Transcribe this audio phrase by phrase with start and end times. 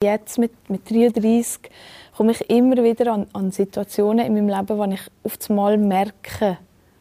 [0.00, 1.72] Jetzt mit, mit 33
[2.16, 6.56] komme ich immer wieder an, an Situationen in meinem Leben, wo ich auf einmal merke,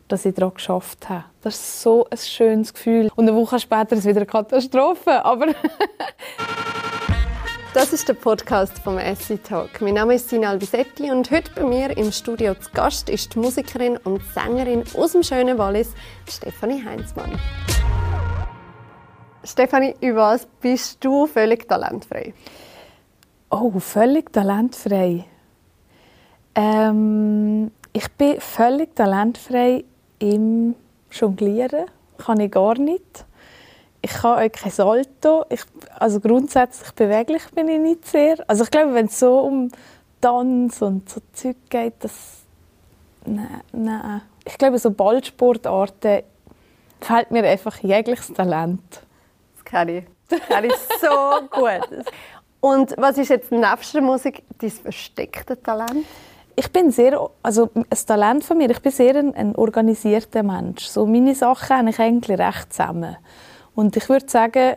[0.07, 1.25] dass ich daran geschafft habe.
[1.43, 3.11] Das ist so ein schönes Gefühl.
[3.15, 5.23] Und eine Woche später ist es wieder eine Katastrophe.
[5.23, 5.45] Aber
[7.75, 9.79] das ist der Podcast vom Essie Talk.
[9.79, 13.37] Mein Name ist Sina Albisetti und heute bei mir im Studio zu Gast ist die
[13.37, 15.93] Musikerin und Sängerin aus dem schönen Wallis,
[16.27, 17.39] Stefanie Heinzmann.
[19.43, 22.33] Stefanie, über was bist du völlig talentfrei?
[23.49, 25.23] Oh, völlig talentfrei.
[26.53, 29.85] Ähm, ich bin völlig talentfrei
[30.19, 30.75] im
[31.11, 31.85] Jonglieren.
[32.17, 33.25] Kann ich gar nicht.
[34.01, 35.45] Ich kann auch kein Salto.
[35.49, 35.61] Ich,
[35.97, 38.37] also grundsätzlich beweglich bin ich nicht sehr.
[38.47, 39.71] Also ich glaube, wenn es so um
[40.19, 42.41] Tanz und so Zeug geht, das...
[43.25, 44.21] Nein, nein.
[44.45, 46.23] Ich glaube, so Ballsportarten
[47.01, 48.81] fehlt mir einfach jegliches Talent.
[49.55, 50.05] Das kenne ich.
[50.29, 52.05] Das kenne ich so gut.
[52.59, 56.05] Und was ist jetzt nebst der Musik dein versteckte Talent?
[56.55, 60.85] Ich bin sehr, also ein Talent von mir, ich bin sehr ein, ein organisierter Mensch.
[60.85, 63.15] So meine Sachen habe ich eigentlich recht zusammen.
[63.75, 64.75] Und ich würde sagen,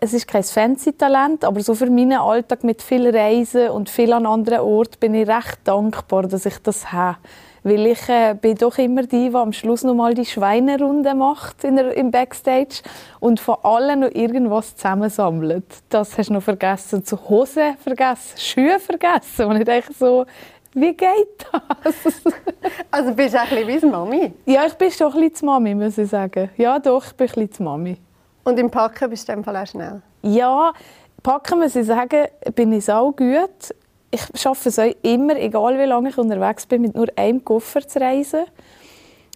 [0.00, 4.12] es ist kein fancy Talent, aber so für meinen Alltag mit viel Reisen und viel
[4.12, 7.18] an anderen Orten bin ich recht dankbar, dass ich das habe.
[7.64, 11.64] Weil ich äh, bin doch immer die, die am Schluss noch mal die Schweinerunde macht
[11.64, 12.82] in der, im Backstage
[13.20, 15.64] und von allen noch irgendwas zusammensammelt.
[15.88, 17.02] Das hast du noch vergessen.
[17.06, 19.46] Zu Hosen vergessen, Schuhe vergessen.
[19.46, 20.26] Und ich denke so,
[20.74, 21.94] wie geht das?
[22.90, 24.32] also bist du ein bisschen wie Mami?
[24.44, 26.50] Ja, ich bin schon ein bisschen Mami, muss ich sagen.
[26.58, 27.96] Ja, doch, ich bin ein bisschen Mami.
[28.44, 30.02] Und im Packen bist du in dem Fall auch schnell?
[30.20, 30.74] Ja,
[31.22, 33.74] Packen muss ich sagen, bin ich auch gut
[34.14, 37.86] ich schaffe es auch immer, egal wie lange ich unterwegs bin, mit nur einem Koffer
[37.86, 38.44] zu reisen.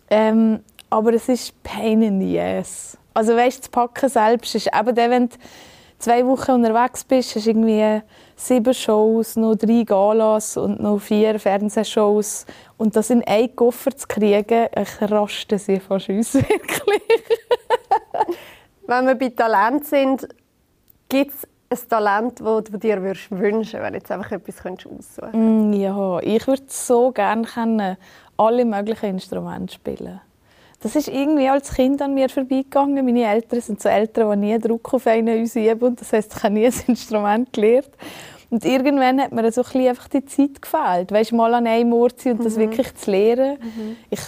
[0.09, 2.97] Ähm, aber es ist Pain in the ass.
[3.13, 5.37] Also weißt, das Packen selbst ist eben dann, wenn du
[5.99, 8.03] zwei Wochen unterwegs bist, hast du irgendwie
[8.37, 12.47] sieben Shows, noch drei Galas und noch vier Fernsehshows.
[12.77, 17.03] Und das in einen Koffer zu kriegen, ich raste sie fast aus, wirklich.
[18.87, 20.29] wenn wir bei Talent sind,
[21.09, 25.71] gibt es ein Talent, das du dir würdest wünschen wenn du jetzt einfach etwas aussuchen
[25.71, 27.97] mm, Ja, ich würde so gerne können,
[28.37, 30.21] alle möglichen Instrumente spielen.
[30.81, 33.05] Das ist irgendwie als Kind an mir vorbeigegangen.
[33.05, 35.89] Meine Eltern sind so Eltern, die nie Druck auf einen ausüben.
[35.89, 37.91] Und das heisst, ich habe nie ein Instrument gelernt.
[38.51, 41.13] Und irgendwann hat mir so ein einfach die Zeit gefehlt.
[41.13, 42.61] Weißt, mal an einem Ort sein und das mhm.
[42.61, 43.59] wirklich zu lernen.
[43.61, 43.97] Mhm.
[44.09, 44.21] Ich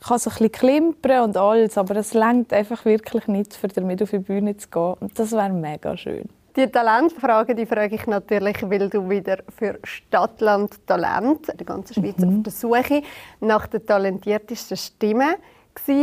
[0.00, 4.02] kann so ein bisschen klimpern und alles, aber es lenkt einfach wirklich nicht, für damit
[4.02, 4.94] auf die Bühne zu gehen.
[5.00, 6.28] Und das wäre mega schön.
[6.56, 11.94] Die Talentfrage die frage ich natürlich, weil du wieder für Stadtland Talent in der ganzen
[11.94, 12.38] Schweiz mhm.
[12.38, 13.02] auf der Suche
[13.40, 15.36] nach der talentiertesten Stimme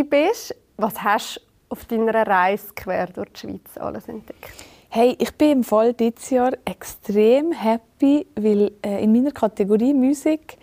[0.09, 0.56] bist.
[0.78, 4.46] Was hast du auf deiner Reise quer durch die Schweiz alles entdeckt?
[4.90, 10.58] Hey, ich bin im Fall dieses Jahr extrem happy, weil äh, in meiner Kategorie Musik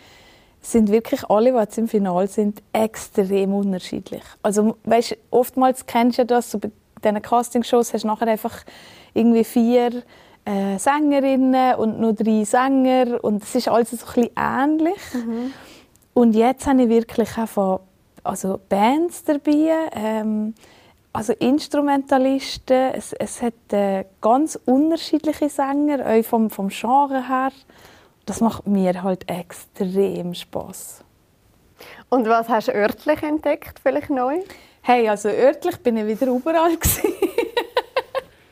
[0.62, 4.22] sind wirklich alle, die jetzt im Finale sind, extrem unterschiedlich.
[4.43, 6.71] Also, weißt, oftmals kennst du ja das, so bei
[7.05, 8.65] diesen Castingshows hast du nachher einfach
[9.14, 10.02] irgendwie vier
[10.44, 15.14] äh, Sängerinnen und nur drei Sänger und es ist alles so ein ähnlich.
[15.14, 15.52] Mhm.
[16.12, 17.80] Und jetzt habe ich wirklich auch von,
[18.22, 20.54] also Bands dabei, ähm,
[21.12, 27.53] also Instrumentalisten, es, es hat äh, ganz unterschiedliche Sänger, auch vom, vom Genre her.
[28.26, 31.04] Das macht mir halt extrem Spaß.
[32.08, 34.41] Und was hast du örtlich entdeckt, vielleicht neu?
[34.82, 36.76] Hey, also örtlich bin ich wieder überall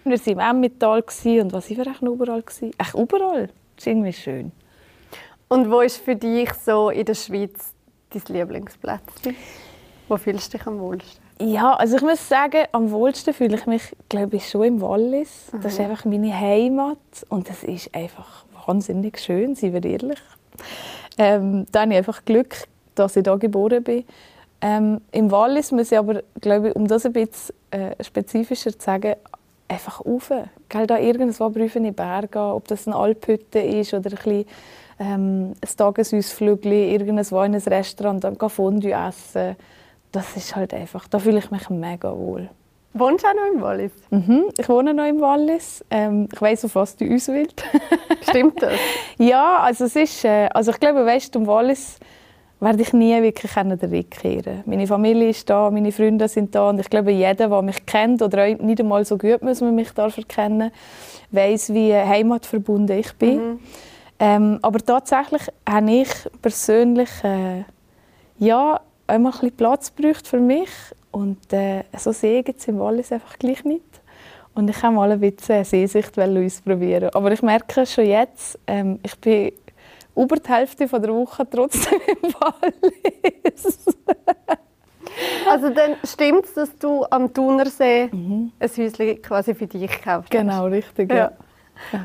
[0.05, 1.05] Wir waren im Emmental
[1.41, 2.43] und was war wir überall?
[2.79, 3.47] Echt überall.
[3.47, 4.53] Das ist irgendwie schön.
[5.49, 7.75] Und wo ist für dich so in der Schweiz
[8.11, 9.37] dein Lieblingsplätzchen?
[10.09, 11.23] Wo fühlst du dich am wohlsten?
[11.41, 15.53] Ja, also ich muss sagen, am wohlsten fühle ich mich, glaube ich, schon im Wallis.
[15.53, 15.61] Mhm.
[15.61, 16.99] Das ist einfach meine Heimat
[17.29, 20.21] und es ist einfach wahnsinnig schön, seien wir ehrlich.
[21.19, 22.57] Ähm, da habe ich einfach Glück,
[22.95, 24.05] dass ich hier geboren bin.
[24.61, 28.85] Ähm, Im Wallis muss ich aber, glaube ich, um das ein bisschen äh, spezifischer zu
[28.85, 29.17] sagen,
[29.73, 30.33] einfach rauf.
[30.69, 34.45] Gell, da irgendwo prüfen in Berge, ob das eine Alphütte ist oder ein, bisschen,
[34.99, 39.57] ähm, ein Tagesausflügel, irgendwo in ein Restaurant, dann Fondue essen.
[40.11, 42.51] Das ist halt einfach, da fühle ich mich mega wohl.
[42.95, 43.93] Wohnst du auch noch im Wallis?
[44.11, 45.83] Mhm, ich wohne noch im Wallis.
[45.91, 47.65] Ähm, ich weiss, auf was du uns willst.
[48.29, 48.75] Stimmt das?
[49.19, 51.99] ja, also es ist, äh, also ich glaube, weißt du, im Wallis
[52.63, 56.89] werde ich nie wirklich zurückkehren Meine Familie ist da, meine Freunde sind da und ich
[56.89, 60.71] glaube, jeder, der mich kennt oder nicht einmal so gut muss man mich dafür kennen,
[61.33, 63.37] weiß, wie heimatverbunden ich bin.
[63.37, 63.61] Mhm.
[64.21, 66.09] Ähm, aber tatsächlich habe ich
[66.41, 67.65] persönlich äh,
[68.39, 70.71] ja, einmal ein bisschen Platz gebraucht für mich
[71.11, 73.83] und äh, so Segen im Wallis einfach gleich nicht.
[74.55, 77.11] Und ich habe mal ein bisschen Seesicht ausprobieren.
[77.15, 79.51] Aber ich merke schon jetzt, ähm, ich bin
[80.17, 83.87] über die Hälfte von der Woche trotzdem im Wallis.
[85.49, 88.53] also dann stimmt es, dass du am Thunersee mhm.
[88.59, 90.31] ein Häuschen quasi für dich gekauft hast?
[90.31, 91.17] Genau, richtig, ja.
[91.17, 91.31] ja.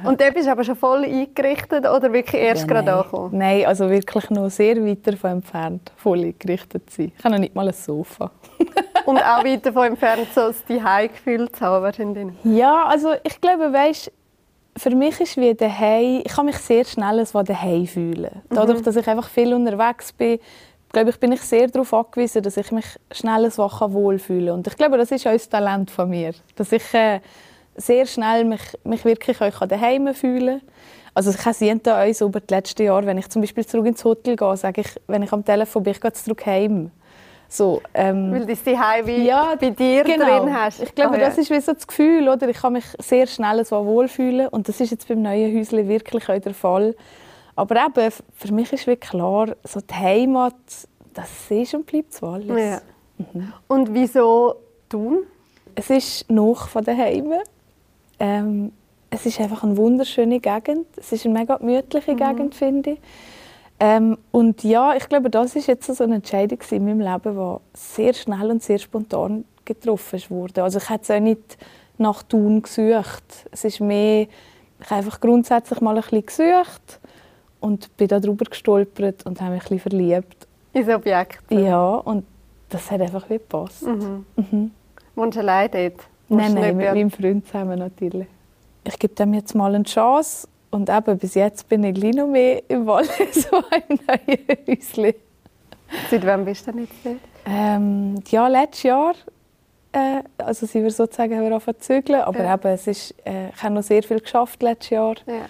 [0.04, 3.38] Und dort bist du aber schon voll eingerichtet oder wirklich erst ja, gerade angekommen?
[3.38, 7.12] Nein, also wirklich noch sehr weit davon entfernt, voll eingerichtet zu sein.
[7.18, 8.32] Ich habe noch nicht mal ein Sofa.
[9.06, 12.34] Und auch weit davon entfernt, so das Zuhause-Gefühl zu haben wahrscheinlich.
[12.44, 14.12] Ja, also ich glaube, weißt,
[14.78, 18.42] für mich ist wie daheim, ich kann mich sehr schnell als daheim fühlen.
[18.50, 18.84] Dadurch, mhm.
[18.84, 20.40] dass ich einfach viel unterwegs bin,
[20.92, 24.54] glaube ich, bin ich sehr darauf angewiesen, dass ich mich schnell als wohlfühle.
[24.54, 27.20] Und ich glaube, das ist auch ein Talent von mir, dass ich äh,
[27.76, 30.70] sehr schnell mich, mich wirklich auch daheim fühlen kann.
[31.14, 34.36] Also ich sehe uns über die letzten Jahre, wenn ich zum Beispiel zurück ins Hotel
[34.36, 36.92] gehe, sage ich, wenn ich am Telefon bin, ich gehe zurück heim.
[37.50, 40.44] So, ähm, Weil du die wie ja, bei dir genau.
[40.44, 40.82] drin hast.
[40.82, 41.26] Ich glaube, oh, ja.
[41.26, 42.50] das ist wie so das Gefühl, oder?
[42.50, 46.30] Ich kann mich sehr schnell so wohlfühlen und das ist jetzt beim neuen Häuschen wirklich
[46.30, 46.96] auch der Fall.
[47.56, 50.56] Aber eben, für mich ist wirklich klar, so die Heimat,
[51.14, 52.48] das ist und bleibt das Wallis.
[52.48, 52.82] Ja.
[53.18, 53.54] Mhm.
[53.68, 54.56] Und wieso
[54.90, 55.20] tun?
[55.74, 57.34] Es ist noch von daheim.
[58.20, 58.72] Ähm,
[59.10, 60.86] es ist einfach eine wunderschöne Gegend.
[60.98, 62.18] Es ist eine mega gemütliche mhm.
[62.18, 63.00] Gegend, finde ich.
[63.80, 67.78] Ähm, und ja, ich glaube, das ist jetzt so eine Entscheidung in meinem Leben, die
[67.78, 70.64] sehr schnell und sehr spontan getroffen wurde.
[70.64, 71.58] Also ich hätte es auch nicht
[71.98, 73.46] nach Tun gesucht.
[73.52, 74.28] Es ist mehr,
[74.80, 77.00] ich habe einfach grundsätzlich mal ein bisschen gesucht
[77.60, 80.48] und bin darüber gestolpert und habe mich ein bisschen verliebt.
[80.74, 81.40] Ins Objekt?
[81.52, 82.26] Ja, und
[82.70, 83.84] das hat einfach wie gepasst.
[83.84, 84.26] Mhm.
[84.36, 84.72] Mhm.
[85.16, 86.08] Wohnst du allein dort?
[86.30, 88.28] Nein, nein, mit meinem Freund zusammen natürlich.
[88.84, 92.62] Ich gebe dem jetzt mal eine Chance und eben, bis jetzt bin ich noch mehr
[92.70, 93.10] im Wallis,
[93.50, 95.14] so im neuen Häuschen.
[96.10, 97.18] Seit wann bist du denn jetzt dort?
[97.46, 99.14] Ähm, ja, letztes Jahr.
[99.94, 102.54] Äh, also sind wir sozusagen haben wir angefangen zu zügeln, aber ja.
[102.56, 105.16] eben, es ist, äh, ich habe noch sehr viel geschafft letztes Jahr.
[105.26, 105.46] Ja.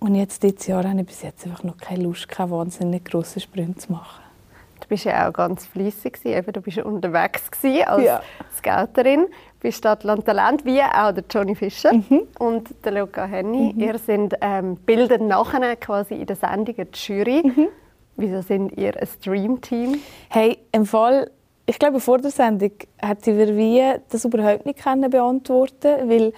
[0.00, 3.40] Und jetzt dieses Jahr habe ich bis jetzt einfach noch keine Lust, keine wahnsinnig grossen
[3.40, 4.19] Sprünge zu machen.
[4.80, 7.42] Du bist ja auch ganz fleissig, eben, du bist ja unterwegs
[7.86, 8.22] als ja.
[8.56, 9.26] Scouterin
[9.62, 12.22] bei Stadtland Talent, wie auch der Johnny Fischer mhm.
[12.38, 13.72] und der Luca Henny.
[13.74, 13.80] Mhm.
[13.80, 17.42] Ihr sind ähm, bildet nachher quasi in der Sendung die Jury.
[17.44, 17.68] Mhm.
[18.16, 20.00] Wieso sind ihr ein Streamteam?
[20.28, 21.30] Hey, im Fall,
[21.66, 26.32] ich glaube vor der Sendung hat sie wie das überhaupt nicht können beantworten, weil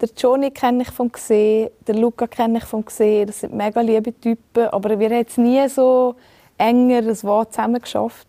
[0.00, 3.26] der Johnny kenne ich vom gesehen, der Luca kenne ich vom gesehen.
[3.26, 6.14] Das sind mega liebe Typen, aber wir haben jetzt nie so
[6.58, 8.28] enger das Wort zusammen geschafft.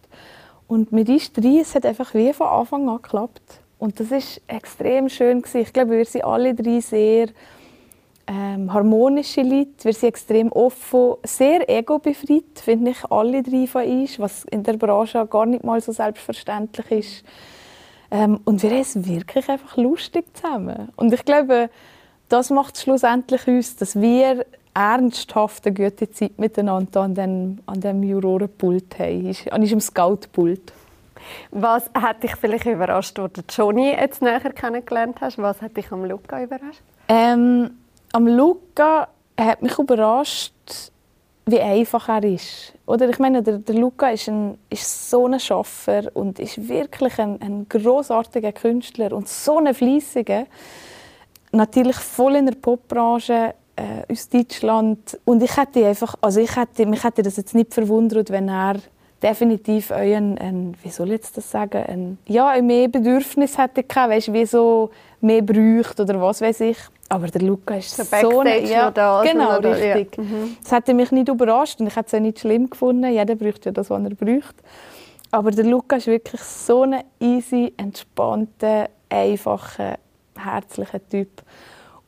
[0.67, 3.61] Und mit uns drei, es hat einfach wie von Anfang an geklappt.
[3.79, 5.61] Und das ist extrem schön gewesen.
[5.61, 7.29] Ich glaube, wir sind alle drei sehr
[8.27, 9.85] ähm, harmonische Leute.
[9.85, 14.73] Wir sind extrem offen, sehr ego-befreit, finde ich, alle drei von uns, was in der
[14.73, 17.23] Branche gar nicht mal so selbstverständlich ist.
[18.11, 20.89] Ähm, und wir haben es wirklich einfach lustig zusammen.
[20.95, 21.69] Und ich glaube,
[22.27, 24.45] das macht es schlussendlich aus, dass wir
[24.79, 30.71] ernsthaft eine gute Zeit miteinander an dem, an dem Jurorenpult haben, an unserem Scoutpult.
[31.51, 35.37] Was hat dich vielleicht überrascht, als du Johnny jetzt näher kennengelernt hast?
[35.37, 36.81] Was hat dich am Luca überrascht?
[37.09, 37.71] Ähm,
[38.13, 40.53] am Luca hat mich überrascht,
[41.45, 42.73] wie einfach er ist.
[42.85, 47.19] Oder ich meine, der, der Luca ist, ein, ist so ein Schaffer und ist wirklich
[47.19, 50.45] ein, ein großartiger Künstler und so ein Fleissiger.
[51.51, 55.19] Natürlich voll in der Popbranche äh, aus Deutschland.
[55.25, 58.75] Und ich hätte einfach, also ich hätte, mich hätte das jetzt nicht verwundert, wenn er
[59.21, 63.83] definitiv ein, ein, wie soll ich jetzt das sagen, ein, ja, ein mehr Bedürfnis hätte
[63.83, 66.77] gehabt, weißt, wie so mehr bräuchte oder was weiß ich.
[67.09, 70.17] Aber der Luca ist so, so eine, ja, da, genau, oder, richtig.
[70.17, 70.23] Ja.
[70.23, 70.57] Mhm.
[70.61, 73.11] Das hätte mich nicht überrascht und ich hätte es auch nicht schlimm gefunden.
[73.11, 74.55] Jeder bräuchte ja das, was er braucht.
[75.31, 79.97] Aber der Luca ist wirklich so ein easy, entspannter, einfacher,
[80.37, 81.41] herzlicher Typ.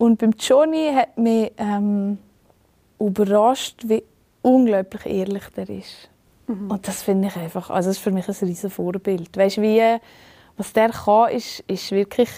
[0.02, 2.18] Und beim Johnny hat mich ähm,
[3.00, 4.04] überrascht, wie
[4.42, 6.10] unglaublich ehrlich der ist.
[6.48, 6.72] Mhm.
[6.72, 9.38] Und das finde ich einfach, also das ist für mich ein riesiges Vorbild.
[9.38, 9.98] Weißt du, wie,
[10.58, 12.32] was der kann, ist, ist wirklich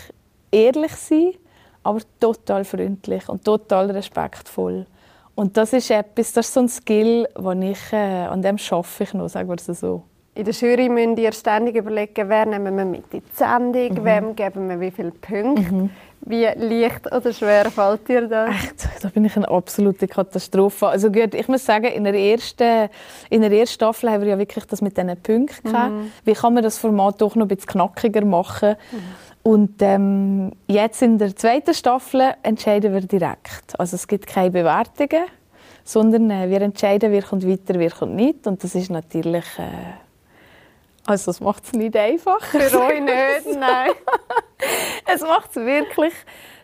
[0.52, 1.36] ehrlich sein,
[1.84, 4.86] aber total freundlich und total respektvoll.
[5.34, 9.06] Und das ist etwas, das ist so ein Skill, den ich, äh, an dem schaffe
[9.06, 10.04] ich noch, sagen wir es so.
[10.36, 14.04] In der Jury müsst ihr ständig überlegen, wer nehmen wir mit in die Sendung, mhm.
[14.04, 15.62] wem geben wir wie viele Punkte.
[15.62, 15.90] Mhm.
[16.26, 18.50] Wie leicht oder schwer fällt dir das?
[18.50, 20.88] Echt, da bin ich eine absolute Katastrophe.
[20.88, 22.90] Also gut, ich muss sagen, in der ersten,
[23.30, 26.12] in der ersten Staffel haben wir ja wirklich das mit diesen Punkten mhm.
[26.24, 28.76] Wie kann man das Format doch noch ein bisschen knackiger machen?
[28.92, 28.98] Mhm.
[29.44, 33.78] Und ähm, jetzt in der zweiten Staffel entscheiden wir direkt.
[33.78, 35.26] Also es gibt keine Bewertungen,
[35.84, 38.48] sondern äh, wir entscheiden, wer kommt weiter, wer kommt nicht.
[38.48, 39.46] Und das ist natürlich...
[39.58, 39.98] Äh,
[41.06, 42.40] also das macht es nicht einfach.
[42.42, 43.92] Für euch nicht, nein.
[45.14, 46.14] es macht es wirklich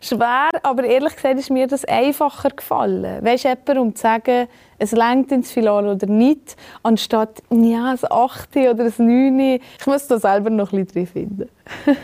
[0.01, 3.24] schwer, aber ehrlich gesagt ist mir das einfacher gefallen.
[3.24, 8.00] Weißt du, jemand, um zu sagen, es längt ins Finale oder nicht, anstatt ja, ein
[8.10, 9.60] 8 oder ein 9.
[9.79, 11.50] Ich muss da selber noch ein bisschen drin finden.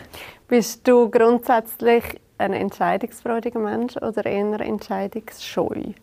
[0.47, 2.03] Bist du grundsätzlich
[2.37, 5.93] ein entscheidungsfreudiger Mensch oder eher entscheidungsscheu?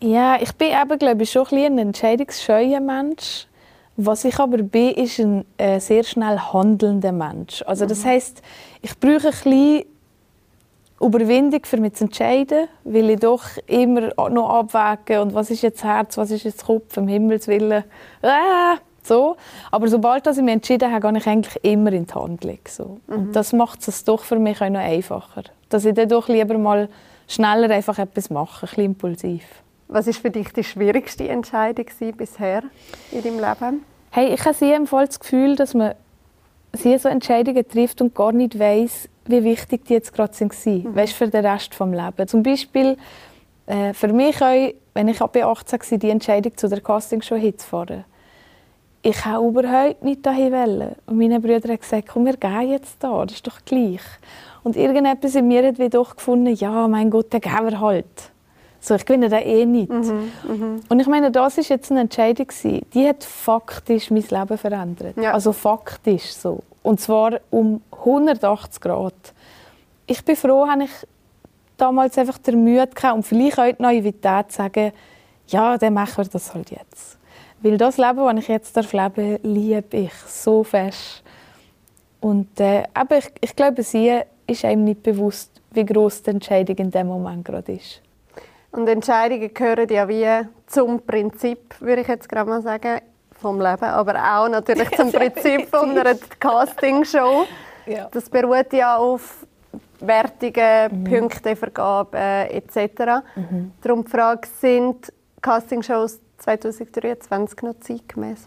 [0.00, 3.46] Ja, ich bin eben, glaube ich, schon ein, ein entscheidungsscheuer Mensch.
[4.00, 7.64] Was ich aber bin, ist ein äh, sehr schnell handelnder Mensch.
[7.66, 8.10] Also das mhm.
[8.10, 8.42] heißt,
[8.80, 9.84] ich brauche ein bisschen
[11.00, 15.82] Überwindung, für mich zu entscheiden, weil ich doch immer noch abwäge und was ist jetzt
[15.82, 17.82] Herz, was ist jetzt Kopf, um Himmels Willen.
[18.22, 19.36] Äh, so.
[19.72, 22.60] Aber sobald ich mich entschieden habe, gehe ich eigentlich immer in die Handlung.
[22.68, 23.00] So.
[23.08, 23.14] Mhm.
[23.14, 25.42] Und das macht es doch für mich auch noch einfacher.
[25.70, 26.88] Dass ich dann doch lieber mal
[27.26, 29.42] schneller einfach etwas mache, ein bisschen impulsiv.
[29.88, 32.62] Was ist für dich die schwierigste Entscheidung bisher
[33.10, 33.84] in deinem Leben?
[34.10, 35.94] Hey, ich habe sehr das Gefühl, dass man
[36.74, 40.94] sehr so Entscheidungen trifft und gar nicht weiß, wie wichtig die jetzt gerade sind, mhm.
[40.94, 42.30] weißt, für den Rest des Lebens.
[42.30, 42.98] Zum Beispiel
[43.66, 48.04] äh, für mich auch, wenn ich bei 18 war, die Entscheidung zu der Castingshow hinzufahren.
[49.00, 50.96] Ich habe überhaupt nicht dahin wollen.
[51.06, 54.02] Und meine Brüder haben gesagt, komm, wir gehen jetzt da, das ist doch gleich.
[54.64, 58.32] Und irgendetwas in mir hat doch gefunden, ja, mein Gott, dann gehen wir halt.
[58.80, 59.90] So, ich gewinne da eh nicht.
[59.90, 60.80] Mhm, mh.
[60.88, 62.46] Und ich meine, das ist jetzt eine Entscheidung
[62.94, 65.16] die hat faktisch mein Leben verändert.
[65.16, 65.32] Ja.
[65.32, 66.62] Also faktisch so.
[66.82, 69.14] Und zwar um 180 Grad.
[70.06, 70.90] Ich bin froh, habe ich
[71.76, 74.92] damals einfach der Mühe gehabt und vielleicht auch die Naivität zu sagen,
[75.48, 77.18] ja, dann machen wir das halt jetzt.
[77.60, 81.22] Weil das Leben, das ich jetzt darf leben liebe ich so fest.
[82.20, 86.76] Und äh, aber ich, ich glaube, sie ist einem nicht bewusst, wie groß die Entscheidung
[86.76, 88.00] in dem Moment gerade ist.
[88.70, 93.00] Und Entscheidungen gehören ja wie zum Prinzip, würde ich jetzt gerade mal sagen,
[93.40, 97.46] vom Leben, aber auch natürlich zum Prinzip von einer Castingshow.
[97.86, 98.06] Ja.
[98.12, 99.46] Das beruht ja auf
[100.00, 101.04] Wertungen, mhm.
[101.04, 103.24] Punktevergabe etc.
[103.34, 103.72] Mhm.
[103.80, 105.10] Darum die Frage, sind
[105.40, 108.46] Castingshows 2023 noch zeitgemäß?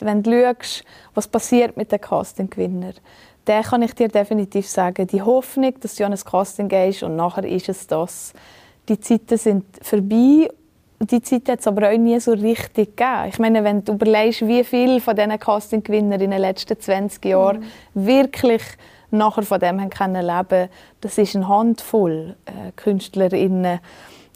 [0.00, 0.84] Wenn du schaust,
[1.14, 2.94] was passiert mit den Castinggewinnern,
[3.48, 7.16] dann kann ich dir definitiv sagen, die Hoffnung, dass du an ein Casting gehst und
[7.16, 8.34] nachher ist es das.
[8.88, 10.50] Die Zeiten sind vorbei.
[11.00, 13.28] Die Zeit hat es aber auch nie so richtig gegeben.
[13.28, 17.60] Ich meine, wenn du überlegst, wie viele von diesen Castinggewinnern in den letzten 20 Jahren
[17.94, 18.06] mhm.
[18.06, 18.62] wirklich
[19.10, 20.68] nachher von dem haben können leben
[21.00, 23.80] das ist eine Handvoll äh, KünstlerInnen,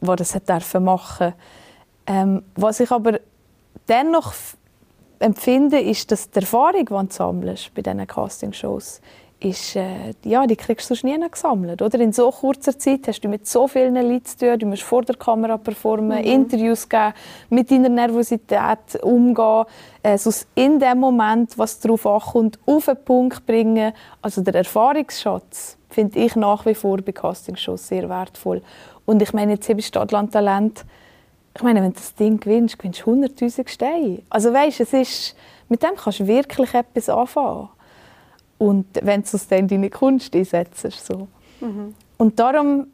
[0.00, 1.34] die das machen dürfen.
[2.06, 3.20] Ähm, was ich aber
[3.88, 4.32] dennoch
[5.22, 9.00] empfinde, ist, dass die Erfahrung, die du sammelst bei diesen Castingshows,
[9.44, 11.82] ist, äh, ja, die kriegst du sonst nie gesammelt.
[11.82, 11.98] Oder?
[12.00, 15.02] In so kurzer Zeit hast du mit so vielen Leuten zu tun, du musst vor
[15.02, 16.24] der Kamera performen, mhm.
[16.24, 17.12] Interviews geben,
[17.50, 19.64] mit deiner Nervosität umgehen,
[20.02, 23.92] äh, so in dem Moment, was darauf ankommt, auf den Punkt bringen.
[24.20, 28.62] Also der Erfahrungsschatz finde ich nach wie vor bei Castingshows sehr wertvoll.
[29.04, 30.84] Und ich meine, jetzt bei Stadtland Talent,
[31.54, 34.22] ich meine, wenn du das Ding gewinnst, gewinnst du 100'000 Steine.
[34.30, 35.36] Also weißt, es ist,
[35.68, 37.68] mit dem kannst du wirklich etwas anfangen.
[38.58, 41.04] Und wenn du es dann in deine Kunst einsetzt.
[41.04, 41.28] So.
[41.60, 41.94] Mhm.
[42.16, 42.86] Und darum,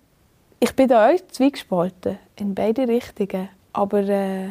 [0.61, 3.49] ich bin da auch zweigespalten, in beide Richtungen.
[3.73, 4.49] Aber äh,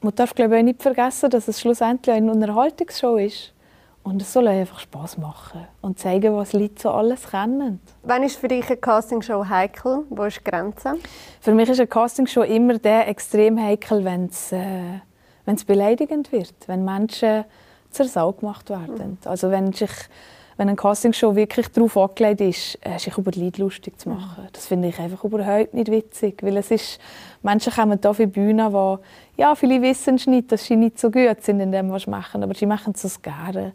[0.00, 3.52] man darf glaube ich auch nicht vergessen, dass es schlussendlich eine Unterhaltungsshow ist.
[4.04, 7.80] Und es soll einfach Spaß machen und zeigen, was Leute so alles kennen.
[8.02, 10.04] Wann ist für dich eine Castingshow heikel?
[10.10, 10.94] Wo ist die Grenze?
[11.40, 15.00] Für mich ist eine Castingshow immer der extrem heikel, wenn es, äh,
[15.44, 16.54] wenn es beleidigend wird.
[16.66, 17.44] Wenn Menschen
[17.90, 19.18] zur Sau gemacht werden.
[19.22, 19.30] Mhm.
[19.30, 19.92] Also wenn sich
[20.62, 24.44] wenn eine Castingshow wirklich darauf angelegt ist, äh, sich über die Leute lustig zu machen.
[24.44, 24.48] Mhm.
[24.52, 27.00] Das finde ich einfach überhaupt nicht witzig, weil es ist,
[27.42, 29.00] Menschen kommen hier auf die Bühne, wo,
[29.36, 32.44] ja, viele wissen nicht, dass sie nicht so gut sind in dem, was sie machen,
[32.44, 33.72] aber sie machen es gerne.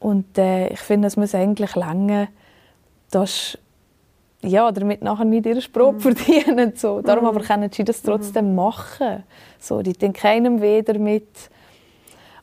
[0.00, 2.28] Und äh, ich finde, es muss eigentlich lange,
[3.10, 3.56] dass
[4.42, 6.00] ja, damit nachher nicht ihre Brot mhm.
[6.00, 6.72] verdienen.
[6.76, 7.00] So.
[7.00, 7.30] Darum mhm.
[7.30, 8.54] aber können sie das trotzdem mhm.
[8.54, 9.24] machen.
[9.58, 11.26] So, die tun keinem weh damit.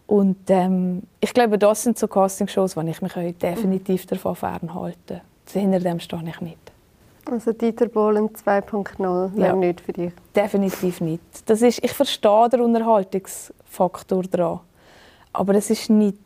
[0.07, 4.09] Und ähm, ich glaube, das sind so Castingshows, wo ich mich definitiv mhm.
[4.09, 5.21] davon fernhalte.
[5.51, 6.71] Hinter dem stehe ich nicht.
[7.29, 9.55] Also Dieter Bohlen 2.0 wäre ja.
[9.55, 10.13] nicht für dich?
[10.35, 11.23] Definitiv nicht.
[11.47, 14.59] Das ist, ich verstehe den Unterhaltungsfaktor daran.
[15.33, 16.19] Aber es ist nicht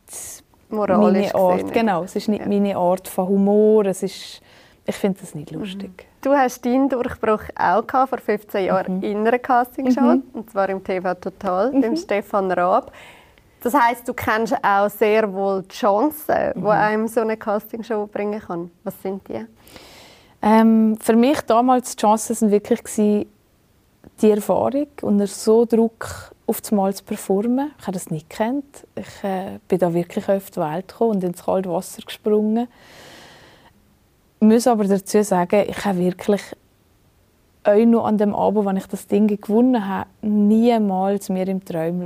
[0.69, 1.59] Moralisch meine Art.
[1.59, 2.47] Gesehen, genau, es ist nicht ja.
[2.47, 3.85] meine Art von Humor.
[3.85, 4.41] Es ist,
[4.85, 5.89] ich finde das nicht lustig.
[5.89, 6.09] Mhm.
[6.21, 9.03] Du hast deinen Durchbruch auch vor 15 Jahren mhm.
[9.03, 10.23] in einer Castingshow, mhm.
[10.33, 11.81] und zwar im TV Total, mhm.
[11.81, 12.91] dem Stefan Raab.
[13.61, 16.61] Das heißt, du kennst auch sehr wohl die Chancen, mhm.
[16.61, 18.71] die einem so eine Castingshow bringen kann.
[18.83, 19.45] Was sind die?
[20.41, 23.27] Ähm, für mich damals die Chancen sind wirklich die
[24.21, 27.71] Erfahrung und so Druck auf einmal zu performen.
[27.77, 28.87] Ich habe das nicht gekannt.
[28.95, 32.67] Ich äh, bin da wirklich auf die Welt gekommen und ins kalte Wasser gesprungen.
[34.39, 36.41] Ich muss aber dazu sagen, ich habe wirklich
[37.63, 42.01] auch noch an dem Abend, als ich das Ding gewonnen habe, niemals mir im Traum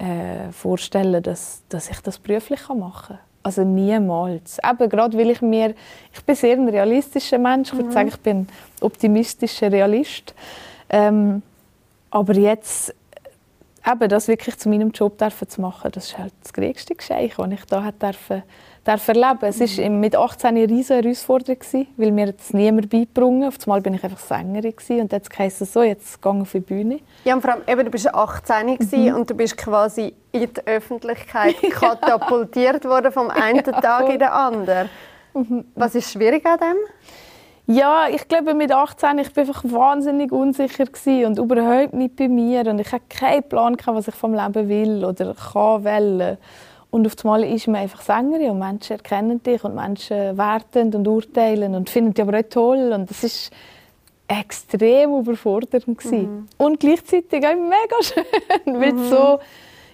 [0.00, 3.18] äh, vorstellen dass, dass ich das beruflich machen kann.
[3.42, 4.58] Also niemals.
[4.58, 5.74] Eben, gerade weil ich mir,
[6.12, 7.68] ich bin sehr ein realistischer Mensch.
[7.68, 7.92] Ich würde mhm.
[7.92, 8.48] sagen, ich bin ein
[8.80, 10.34] optimistischer Realist.
[10.90, 11.42] Ähm,
[12.10, 12.94] aber jetzt
[13.86, 17.50] eben das wirklich zu meinem Job zu machen, das ist halt das größte Geschenk, das
[17.50, 18.42] ich da durfte,
[18.84, 19.38] darf erleben.
[19.42, 20.00] Es war mhm.
[20.00, 21.58] mit 18 eine riesige Herausforderung,
[21.96, 25.72] weil mir das niemand beigebracht Auf einmal bin ich einfach Sängerin und jetzt heisst es
[25.72, 27.00] so, jetzt gehe ich auf die Bühne.
[27.24, 29.14] Ja, und vor allem, eben, du bist 18 mhm.
[29.14, 34.28] und du bist quasi in die Öffentlichkeit katapultiert worden vom einen ja, Tag in den
[34.28, 34.88] anderen.
[35.34, 35.64] Mhm.
[35.74, 36.76] Was ist schwierig an dem?
[37.66, 40.86] Ja, ich glaube mit 18 ich bin einfach wahnsinnig unsicher
[41.24, 45.04] und überhaupt nicht bei mir und ich hatte keinen Plan, was ich vom Leben will
[45.04, 46.36] oder kann wollen.
[46.90, 51.06] Und auf einmal ist man einfach Sängerin und Menschen erkennen dich und Menschen werten und
[51.06, 53.52] urteilen und finden dich aber auch toll und das ist
[54.26, 56.48] extrem überfordernd Mhm.
[56.56, 59.02] und gleichzeitig auch mega schön, weil mhm.
[59.02, 59.38] es so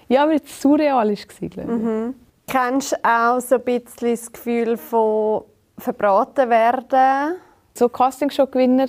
[0.09, 1.65] ja, weil es surreal war.
[1.65, 2.15] Mhm.
[2.47, 5.43] Kennst du auch so ein bisschen das Gefühl von
[5.79, 7.37] verbraten werden?
[7.75, 8.87] So Castingshow-Gewinner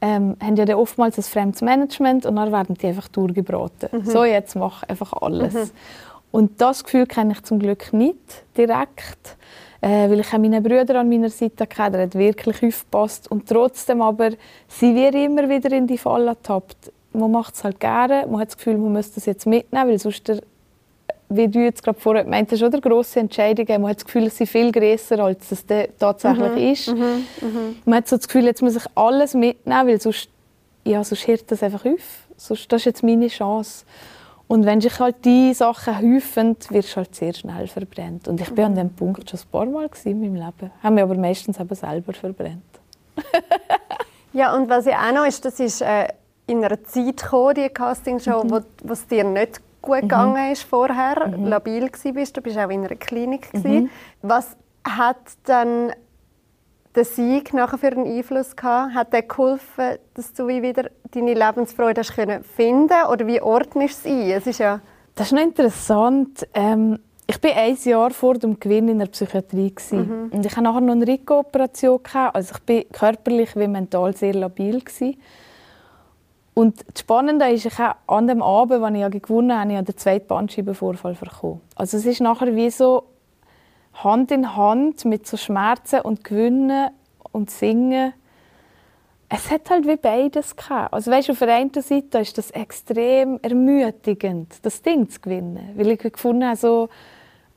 [0.00, 3.88] ähm, haben ja oftmals ein fremdes Management und dann werden die einfach durchgebraten.
[3.92, 4.04] Mhm.
[4.06, 5.54] So, jetzt mach einfach alles.
[5.54, 5.70] Mhm.
[6.34, 9.36] Und das Gefühl kenne ich zum Glück nicht direkt,
[9.80, 13.30] äh, weil ich auch meine Brüder an meiner Seite hatte, der hat wirklich aufgepasst.
[13.30, 14.30] Und trotzdem aber,
[14.66, 16.90] sie wird immer wieder in die Falle ertappt.
[17.12, 19.98] Man macht es halt gerne, man hat das Gefühl, man müsste es jetzt mitnehmen, weil
[20.00, 20.40] sonst der
[21.28, 23.80] wie du jetzt gerade vorher meintest, oder grosse Entscheidungen.
[23.80, 25.64] Man hat das Gefühl, es sind viel grösser, als es
[25.98, 26.72] tatsächlich mhm.
[26.72, 26.88] ist.
[26.88, 27.26] Mhm.
[27.42, 27.76] Mhm.
[27.84, 30.28] Man hat so das Gefühl, jetzt muss ich alles mitnehmen, weil sonst,
[30.84, 32.26] ja, sonst hört das einfach auf.
[32.36, 33.84] Sonst, das ist jetzt meine Chance.
[34.46, 38.28] Und wenn sich halt die Sachen häufen, wirst du halt sehr schnell verbrennt.
[38.28, 38.76] Und ich bin an mhm.
[38.76, 40.70] dem Punkt schon ein paar Mal in meinem Leben.
[40.82, 42.62] Haben wir aber meistens eben selber verbrennt.
[44.32, 46.08] ja, und was ja auch noch ist, das ist äh,
[46.46, 48.62] in einer Zeit gekommen, die Castingshow, mhm.
[48.82, 50.08] wo, es dir nicht gut mhm.
[50.08, 51.46] gegangen ist vorher, mhm.
[51.46, 53.90] labil bist, du bist auch in einer Klinik mhm.
[54.22, 55.92] Was hat dann
[56.94, 58.94] der Sieg nachher für einen Einfluss gehabt?
[58.94, 64.08] Hat der geholfen, dass du wieder deine Lebensfreude hast können finden oder wie ordnest du
[64.08, 64.30] es ein?
[64.30, 64.80] Es ist ja
[65.14, 66.46] das ist noch interessant.
[66.54, 69.72] Ähm, ich war ein Jahr vor dem Gewinn in der Psychiatrie.
[69.92, 70.30] Mhm.
[70.32, 72.00] Und ich hatte nachher noch eine Rico-Operation.
[72.12, 74.80] Also ich war körperlich wie mental sehr labil.
[74.80, 75.16] Gewesen.
[76.52, 79.96] Und das Spannende ist, ich habe an dem Abend, als ich gewonnen habe, ich den
[79.96, 81.60] zweiten Bandscheibenvorfall bekommen.
[81.74, 83.04] Also es ist nachher wie so
[83.94, 86.90] Hand in Hand mit so Schmerzen und Gewinnen
[87.32, 88.12] und Singen.
[89.28, 90.92] Es hat halt wie beides gehabt.
[90.92, 95.90] Also weißt, auf der einen Seite ist das extrem ermutigend, das Ding zu gewinnen, weil
[95.90, 96.88] ich gefunden habe, so,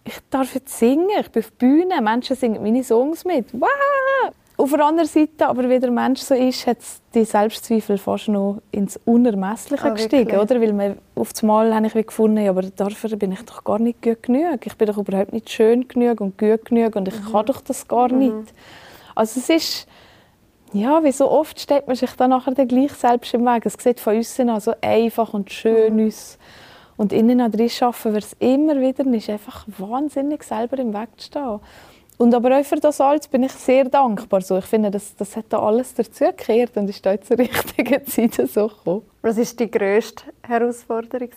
[0.04, 3.48] ich darf jetzt singen, ich bin auf der Bühne, Menschen singen meine Songs mit.
[3.54, 4.34] Wow!
[4.60, 6.80] Auf der anderen Seite, aber wie der Mensch so ist, hat
[7.14, 10.60] die Selbstzweifel fast noch ins Unermessliche oh, gestiegen, oder?
[10.60, 14.02] Weil man, auf einmal habe ich gefunden, ja, aber dafür bin ich doch gar nicht
[14.02, 14.66] gut genug.
[14.66, 17.32] Ich bin doch überhaupt nicht schön genug und gut genug und ich mhm.
[17.32, 18.18] kann doch das gar mhm.
[18.18, 18.54] nicht.
[19.14, 19.88] Also es ist,
[20.74, 23.64] ja, wie so oft steht man sich dann nachher dann gleich selbst im Weg.
[23.64, 26.08] Es sieht von außen an so einfach und schön mhm.
[26.08, 26.40] aus.
[26.98, 31.28] Und innen drin arbeiten wir es immer wieder, ist einfach wahnsinnig selber im Weg zu
[31.28, 31.60] stehen.
[32.18, 34.42] Und aber auch für das alles bin ich sehr dankbar.
[34.42, 38.50] So, ich finde, das, das hat da alles dazugekehrt und ist da zur richtigen Zeit
[38.50, 39.04] so gekommen.
[39.22, 41.30] Was war die grösste Herausforderung?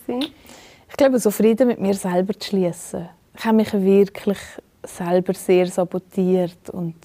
[0.89, 3.09] Ich glaube, so Frieden mit mir selber zu schließen.
[3.37, 4.39] Ich habe mich wirklich
[4.83, 6.95] selber sehr sabotiert und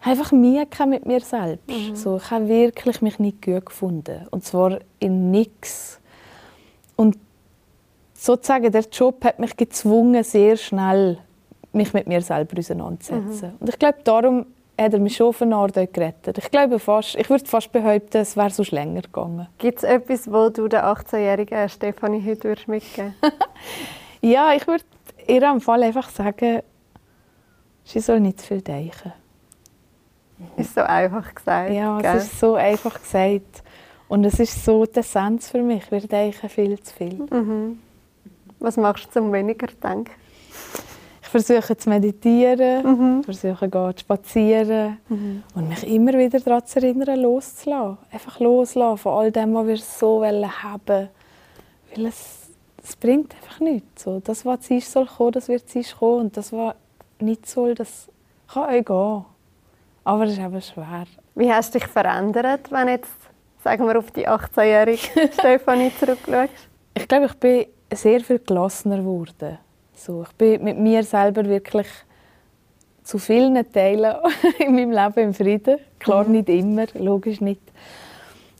[0.00, 1.68] einfach Mühe mit mir selbst.
[1.68, 1.96] Mhm.
[1.96, 4.26] So, ich habe wirklich mich nicht gut gefunden.
[4.30, 6.00] Und zwar in nichts.
[6.94, 7.18] Und
[8.14, 11.18] sozusagen der Job hat mich gezwungen, sehr schnell
[11.72, 13.48] mich mit mir selber auseinandersetzen.
[13.48, 13.56] Mhm.
[13.60, 14.46] Und ich glaube, darum
[14.78, 16.38] hat er mich schon eine Art gerettet.
[16.38, 19.48] Ich glaube fast, ich würde fast behaupten, es wäre sonst länger gegangen.
[19.58, 23.14] Gibt es etwas, wo du der 18-jährigen Stefanie heute mitgeben
[24.20, 24.84] Ja, ich würde
[25.26, 26.60] ihr am Fall einfach sagen,
[27.84, 29.12] sie soll nicht zu viel denken.
[30.56, 31.72] Ist so einfach gesagt.
[31.72, 32.16] Ja, gell?
[32.16, 33.62] es ist so einfach gesagt.
[34.08, 35.90] Und es ist so die Essenz für mich.
[35.90, 37.26] Wir denken viel zu viel.
[37.30, 37.78] Mhm.
[38.58, 40.12] Was machst du, um weniger zu denken?
[41.36, 43.24] Ich versuche zu meditieren, mhm.
[43.24, 45.42] versuche zu spazieren mhm.
[45.54, 47.98] und mich immer wieder daran zu erinnern, loszulassen.
[48.10, 52.50] Einfach loslassen von all dem, was wir so haben Weil es,
[52.82, 54.04] es bringt einfach nichts.
[54.04, 56.26] So, das, was zu ist, soll kommen, das wird zu ist kommen.
[56.26, 56.74] Und das, was
[57.20, 58.08] nicht soll, das
[58.48, 59.24] kann auch gehen.
[60.04, 61.04] Aber es ist eben schwer.
[61.34, 63.16] Wie hast du dich verändert, wenn jetzt,
[63.62, 66.68] sagen wir, auf die 18-jährige Stefanie zurückschaust?
[66.96, 69.58] ich glaube, ich bin sehr viel gelassener geworden.
[70.06, 71.88] So, ich bin mit mir selber wirklich
[73.02, 74.14] zu vielen Teilen
[74.60, 75.78] in meinem Leben im Frieden.
[75.98, 76.30] Klar, mhm.
[76.30, 77.60] nicht immer, logisch nicht.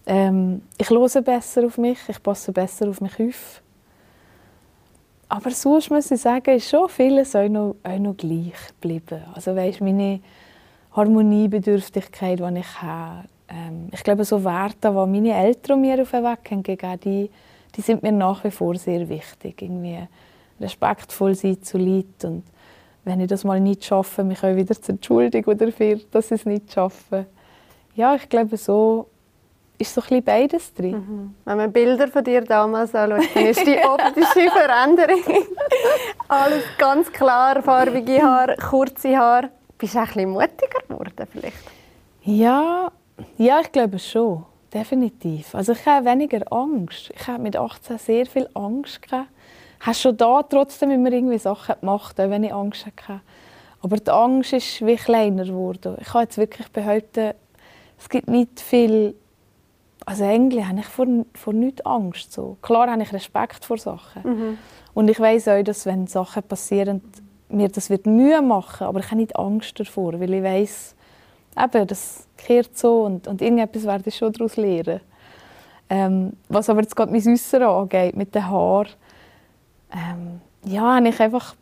[0.07, 3.63] Ähm, ich höre besser auf mich, ich passe besser auf mich auf.
[5.29, 9.23] Aber sonst muss ich sagen, ist schon vieles auch noch, auch noch gleich geblieben.
[9.33, 10.19] Also weißt, meine
[10.97, 16.25] Harmoniebedürftigkeit, die ich habe, ähm, ich glaube, so Werte, die meine Eltern mir auf den
[16.25, 17.31] Weg haben gegeben, die,
[17.77, 19.63] die sind mir nach wie vor sehr wichtig.
[19.63, 20.09] Irgendwie
[20.61, 22.45] respektvoll sein zu Leuten und
[23.07, 26.45] wenn ich das mal nicht schaffe, mich auch wieder zu entschuldigen dafür, dass ich es
[26.45, 27.27] nicht schaffe.
[27.95, 29.09] Ja, ich glaube, so
[29.79, 30.97] ist so ein beides drin.
[30.97, 31.35] Mhm.
[31.45, 35.23] Wenn man Bilder von dir damals anschaut, dann ist die optische Veränderung.
[36.27, 39.51] Alles ganz klar, farbige Haare, kurze Haare.
[39.79, 41.57] Bist du ein bisschen mutiger geworden vielleicht?
[42.23, 42.91] Ja,
[43.39, 44.45] ja, ich glaube schon.
[44.75, 45.55] Definitiv.
[45.55, 47.13] Also ich habe weniger Angst.
[47.15, 49.29] Ich habe mit 18 sehr viel Angst gehabt.
[49.87, 53.21] Hast schon da trotzdem immer irgendwie Sachen gemacht, auch wenn ich Angst hatte.
[53.83, 55.97] Aber die Angst ist wie kleiner geworden.
[56.01, 57.35] Ich kann jetzt wirklich behaupten,
[57.99, 59.15] es gibt nicht viel
[60.07, 62.33] also eigentlich habe ich vor, vor nichts Angst.
[62.33, 62.57] So.
[62.63, 64.23] Klar habe ich Respekt vor Sachen.
[64.23, 64.59] Mhm.
[64.95, 67.03] Und ich weiß auch, dass wenn Sachen passieren,
[67.49, 70.95] mir das wird Mühe machen, aber ich habe nicht Angst davor, weil ich weiß,
[71.65, 75.01] eben, das kehrt so und, und irgendetwas werde ich schon daraus lernen.
[75.89, 78.89] Ähm, was aber jetzt gerade mein Äußeren angeht, mit den Haaren,
[79.93, 81.55] ähm, ja, habe ich einfach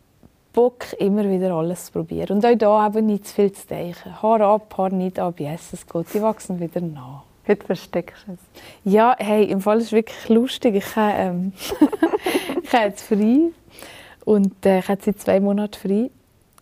[0.53, 2.37] Bock, immer wieder alles zu probieren.
[2.37, 4.21] Und auch da eben nicht zu viel zu denken.
[4.21, 7.23] Haar ab, Haar nicht ab, yes, es geht, die wachsen wieder nach.
[7.47, 8.39] Heute versteckst du es.
[8.83, 10.75] Ja, hey, im Fall ist es wirklich lustig.
[10.75, 11.53] Ich habe, ähm,
[12.63, 13.51] ich habe jetzt frei
[14.23, 16.09] und äh, ich habe seit zwei Monaten frei.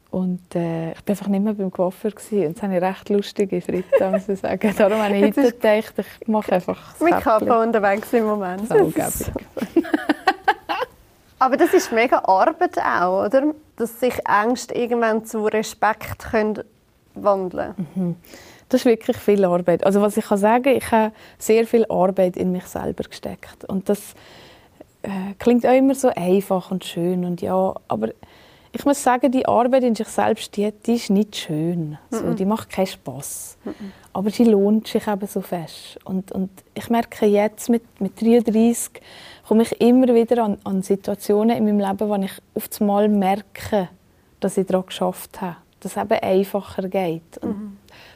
[0.09, 2.11] Und äh, ich war einfach nicht mehr beim Coiffeur.
[2.11, 2.47] Gewesen.
[2.47, 4.73] Und das habe ich recht lustige Fritte, muss ich sagen.
[4.77, 8.67] Darum habe ich heute gedacht, ich mache einfach das Mit Kappe unterwegs im Moment.
[8.69, 8.91] So,
[11.43, 13.53] Aber das ist mega Arbeit auch, oder?
[13.75, 16.63] Dass sich Ängste irgendwann zu Respekt können
[17.15, 17.87] wandeln können.
[17.95, 18.15] Mhm.
[18.69, 19.85] Das ist wirklich viel Arbeit.
[19.85, 23.89] Also was ich kann sagen, ich habe sehr viel Arbeit in mich selber gesteckt und
[23.89, 24.15] das
[25.01, 28.11] äh, klingt auch immer so einfach und schön und ja, aber
[28.71, 31.97] ich muss sagen, die Arbeit in sich selbst, die, die ist nicht schön.
[32.09, 32.33] So, -mm.
[32.35, 33.57] Die macht keinen Spass.
[33.65, 33.69] Mm
[34.13, 35.99] aber sie lohnt sich eben so fest.
[36.05, 39.01] Und, und ich merke jetzt mit, mit 33
[39.47, 43.89] komme ich immer wieder an, an Situationen in meinem Leben, wo ich auf einmal merke,
[44.39, 45.57] dass ich daran geschafft habe.
[45.79, 47.37] Dass es eben einfacher geht.
[47.41, 47.71] Und -hmm.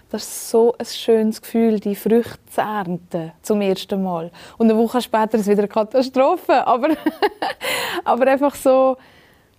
[0.10, 4.31] Das ist so ein schönes Gefühl, die Früchte zu ernten, zum ersten Mal.
[4.57, 6.65] Und eine Woche später ist es wieder eine Katastrophe.
[6.67, 6.89] Aber,
[8.05, 8.95] aber einfach so,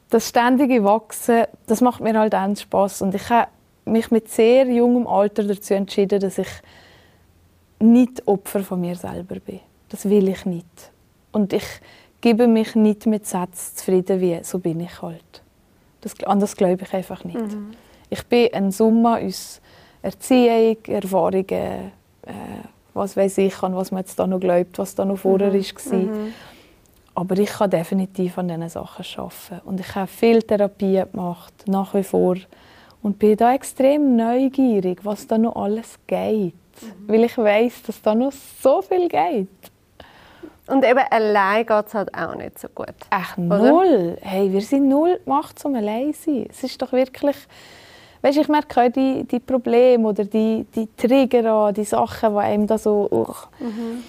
[0.09, 3.03] das ständige Wachsen, das macht mir halt auch Spass.
[3.03, 3.49] Und ich habe
[3.89, 6.49] mich mit sehr jungem Alter dazu entschieden, dass ich
[7.81, 9.61] nicht Opfer von mir selber bin.
[9.89, 10.91] Das will ich nicht.
[11.33, 11.67] Und ich
[12.21, 15.43] gebe mich nicht mit Sätzen zufrieden, wie so bin ich halt.
[16.01, 17.39] Das, anders glaube ich einfach nicht.
[17.39, 17.73] Mhm.
[18.11, 19.61] Ich bin ein Summe aus
[20.03, 22.33] Erziehung, Erfahrungen, äh,
[22.95, 25.63] was weiß ich, an was man jetzt da noch glaubt, was da noch vorher mhm.
[25.63, 25.99] war.
[25.99, 26.33] Mhm.
[27.15, 29.67] Aber ich kann definitiv an diesen Sachen arbeiten.
[29.69, 32.37] Und ich habe viel Therapie gemacht, nach wie vor.
[33.09, 36.53] Und bin da extrem neugierig, was da noch alles geht.
[36.53, 37.07] Mhm.
[37.07, 39.49] Weil ich weiß, dass da noch so viel geht.
[40.67, 42.95] Und eben allein geht es halt auch nicht so gut.
[43.09, 44.19] Ach, null.
[44.19, 44.29] Oder?
[44.29, 46.49] Hey, wir sind null gemacht, um allein zu sein.
[46.51, 47.37] Es ist doch wirklich
[48.21, 52.41] weißt, ich merke auch die, die Probleme oder die, die Trigger an, die Sachen, die
[52.41, 53.09] einem da so...
[53.11, 54.05] Uh, mhm.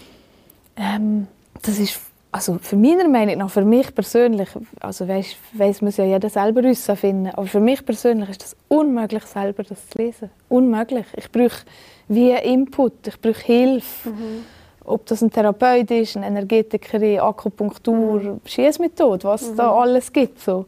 [0.76, 1.28] ähm,
[1.62, 6.06] das ist also für meiner Meinung nach, für mich persönlich, also weiss, weiss muss ja
[6.06, 10.30] jeder selber finden, aber für mich persönlich ist das unmöglich, selber das zu lesen.
[10.48, 11.06] Unmöglich.
[11.16, 11.66] Ich brauche
[12.08, 14.10] wie Input, ich brauche Hilfe.
[14.10, 14.46] Mhm.
[14.86, 18.42] Ob das ein Therapeut ist, ein Energetiker, Akupunktur, mhm.
[18.46, 19.56] Schießmethode, was mhm.
[19.56, 20.40] da alles gibt.
[20.40, 20.66] So.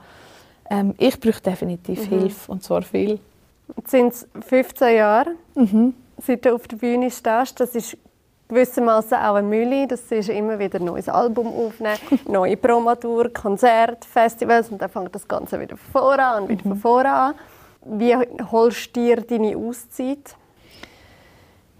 [0.69, 2.19] Ähm, ich brauche definitiv mhm.
[2.19, 3.19] Hilfe, und zwar viel.
[3.75, 5.93] Jetzt sind es 15 Jahre, mhm.
[6.21, 7.59] seit du auf der Bühne stehst.
[7.59, 7.97] Das ist
[8.51, 9.87] gewissermaßen auch eine Mühle.
[9.87, 15.15] Das ist immer wieder ein neues Album aufnehmen, neue Promotour, Konzerte, Festivals und dann fängt
[15.15, 16.69] das Ganze wieder von vorne an und wieder mhm.
[16.69, 17.33] von vorne an.
[17.85, 18.15] Wie
[18.51, 20.35] holst du dir deine Auszeit?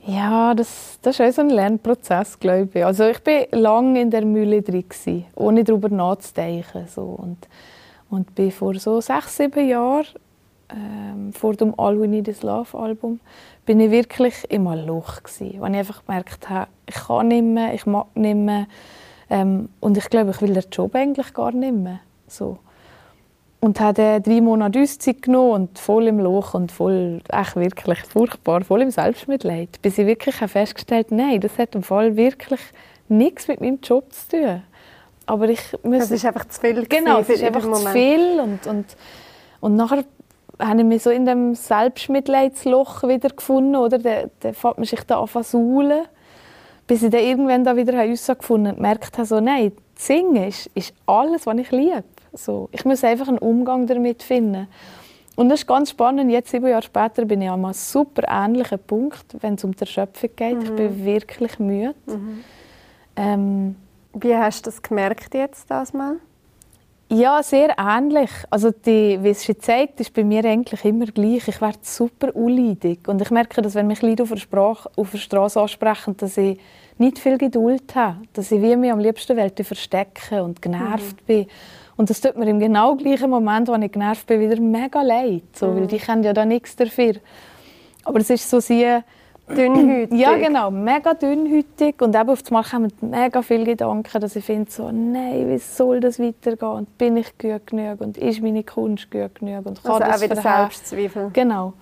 [0.04, 2.86] Ja, das, das ist auch so ein Lernprozess, glaube ich.
[2.86, 4.86] Also ich war lange in der Mühle drin,
[5.36, 6.88] ohne darüber nachzudenken.
[6.88, 7.04] So.
[7.04, 7.48] Und,
[8.10, 10.08] und bin vor so sechs, sieben Jahren
[10.74, 13.20] ähm, vor dem All We Need Is Love Album,
[13.66, 17.74] bin ich wirklich im Loch gewesen, wo ich einfach gemerkt habe, ich kann nicht mehr,
[17.74, 18.68] ich mag nicht mehr
[19.30, 22.00] ähm, und ich glaube, ich will den Job eigentlich gar nicht mehr.
[22.28, 22.58] So.
[23.60, 28.64] Und habe drei Monate Auszeit genommen und voll im Loch und voll, echt wirklich furchtbar,
[28.64, 29.82] voll im Selbstmitleid.
[29.84, 32.60] Bis ich wirklich festgestellt habe, nein, das hat im Fall wirklich
[33.08, 34.64] nichts mit meinem Job zu tun.
[35.28, 36.04] Aber ich muss...
[36.04, 36.86] Es ist einfach zu viel.
[36.88, 38.86] Genau, es ist einfach zu viel und, und,
[39.60, 40.04] und nachher
[40.62, 43.98] habe ich mich so in dem Selbstmitleidsloch wieder gefunden, oder?
[43.98, 46.04] Dann, dann fängt man sich da an zu
[46.88, 50.70] bis ich dann irgendwann da wieder herausgefunden habe und gemerkt habe, so, nein, Singen ist,
[50.74, 52.04] ist alles, was ich liebe.
[52.34, 54.68] So, ich muss einfach einen Umgang damit finden.
[55.36, 56.32] Und das ist ganz spannend.
[56.32, 59.80] Jetzt, sieben Jahre später, bin ich an einem super ähnlichen Punkt, wenn es um die
[59.80, 60.58] Erschöpfung geht.
[60.58, 60.64] Mhm.
[60.64, 61.96] Ich bin wirklich müde.
[62.06, 62.44] Mhm.
[63.16, 63.76] Ähm,
[64.14, 66.18] Wie hast du das gemerkt jetzt, das mal?
[67.14, 68.30] Ja, sehr ähnlich.
[68.50, 71.46] Also die, wie es schon zeigt, ist bei mir eigentlich immer gleich.
[71.46, 73.06] Ich werde super unleidig.
[73.06, 76.38] Und ich merke, dass wenn mich Leute auf der, Sprache, auf der Straße ansprechen, dass
[76.38, 76.58] ich
[76.98, 78.20] nicht viel Geduld habe.
[78.32, 81.26] Dass ich wie mich am liebsten Welt verstecke und genervt mhm.
[81.26, 81.48] bin.
[81.98, 85.44] Und das tut mir im genau gleichen Moment, wo ich genervt bin, wieder mega leid.
[85.54, 85.82] So, mhm.
[85.82, 87.16] Weil die kennen ja da nichts dafür.
[88.06, 88.88] Aber es ist so sie
[89.50, 90.20] dünnhütig.
[90.20, 92.02] Ja, genau, mega dünnhütig.
[92.02, 96.00] Und eben auf einmal kommen mega viele Gedanken, dass ich finde, so, nein, wie soll
[96.00, 96.72] das weitergehen?
[96.72, 98.02] Und bin ich gut genug?
[98.02, 99.66] Und ist meine Kunst gut genug?
[99.66, 101.30] Und kann also das auch wieder Selbstzweifel.
[101.34, 101.74] Genau.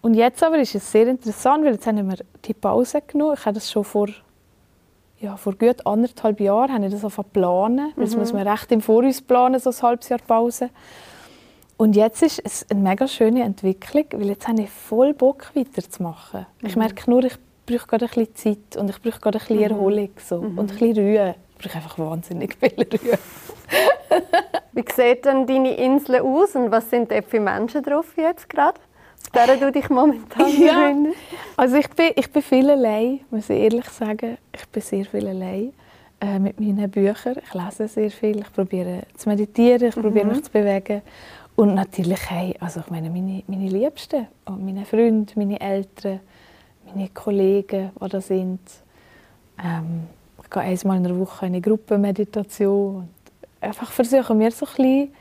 [0.00, 3.34] Und jetzt aber ist es sehr interessant, weil jetzt haben wir die Pause genommen.
[3.36, 4.08] Ich habe das schon vor,
[5.18, 7.92] ja, vor gut anderthalb Jahren habe ich das planen.
[7.96, 8.00] Mhm.
[8.00, 10.70] Das muss man recht im Voraus planen, so ein halbes Jahr Pause.
[11.78, 16.44] Und jetzt ist es eine mega schöne Entwicklung, weil jetzt habe ich voll Bock weiterzumachen.
[16.60, 16.68] Mhm.
[16.68, 19.58] Ich merke nur, ich brauche gerade ein bisschen Zeit und ich brauche gerade ein bisschen
[19.58, 19.62] mhm.
[19.62, 20.42] Erholung so.
[20.42, 20.58] Mhm.
[20.58, 21.34] und ein bisschen Ruhe.
[21.56, 23.18] Ich brauche einfach wahnsinnig viel Ruhe.
[24.72, 28.80] Wie sieht denn deine Insel aus und was sind da für Menschen drauf jetzt gerade?
[29.32, 30.92] Auf der du dich momentan ja.
[31.56, 34.36] Also ich bin, ich bin viel allein, muss ich ehrlich sagen.
[34.52, 35.72] Ich bin sehr viel allein
[36.20, 37.36] äh, mit meinen Büchern.
[37.44, 40.32] Ich lese sehr viel, ich probiere zu meditieren, ich probiere mhm.
[40.32, 41.02] mich zu bewegen.
[41.58, 46.20] Und natürlich hey, also ich meine, meine, meine Liebsten, meine Freunde, meine Eltern,
[46.86, 48.60] meine Kollegen, die da sind.
[49.60, 50.06] Ähm,
[50.40, 53.08] ich gehe einmal in der Woche in eine Gruppenmeditation und
[53.60, 55.12] einfach versuchen mir so ein bisschen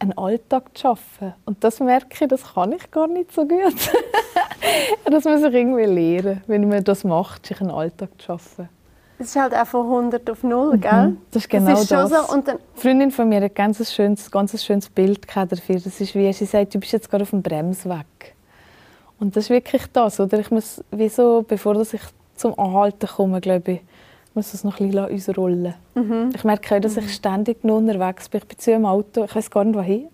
[0.00, 1.34] einen Alltag zu schaffen.
[1.44, 3.92] Und das merke ich, das kann ich gar nicht so gut.
[5.04, 8.68] das muss ich irgendwie lernen, wenn man das macht, sich einen Alltag zu schaffen.
[9.18, 10.80] Es ist halt auch von 100 auf 0, mhm.
[10.80, 11.16] gell?
[11.30, 11.82] Das ist genau das.
[11.82, 12.10] Ist das.
[12.10, 12.32] So.
[12.32, 15.76] Eine Freundin von mir hat ein ganz schönes, ganz schönes Bild dafür.
[15.76, 18.34] Das ist wie, sie sagt, du bist jetzt gerade auf dem Bremsweg.
[19.18, 20.38] Und das ist wirklich das, oder?
[20.38, 22.00] Ich muss, wie so, bevor ich
[22.34, 23.80] zum Anhalten komme, glaube ich,
[24.34, 25.74] muss das noch ein bisschen ausrollen.
[25.94, 26.30] Mhm.
[26.34, 27.08] Ich merke auch, dass ich mhm.
[27.08, 28.42] ständig nur unterwegs bin.
[28.42, 30.08] Ich bin zu im Auto, ich weiß gar nicht, wohin.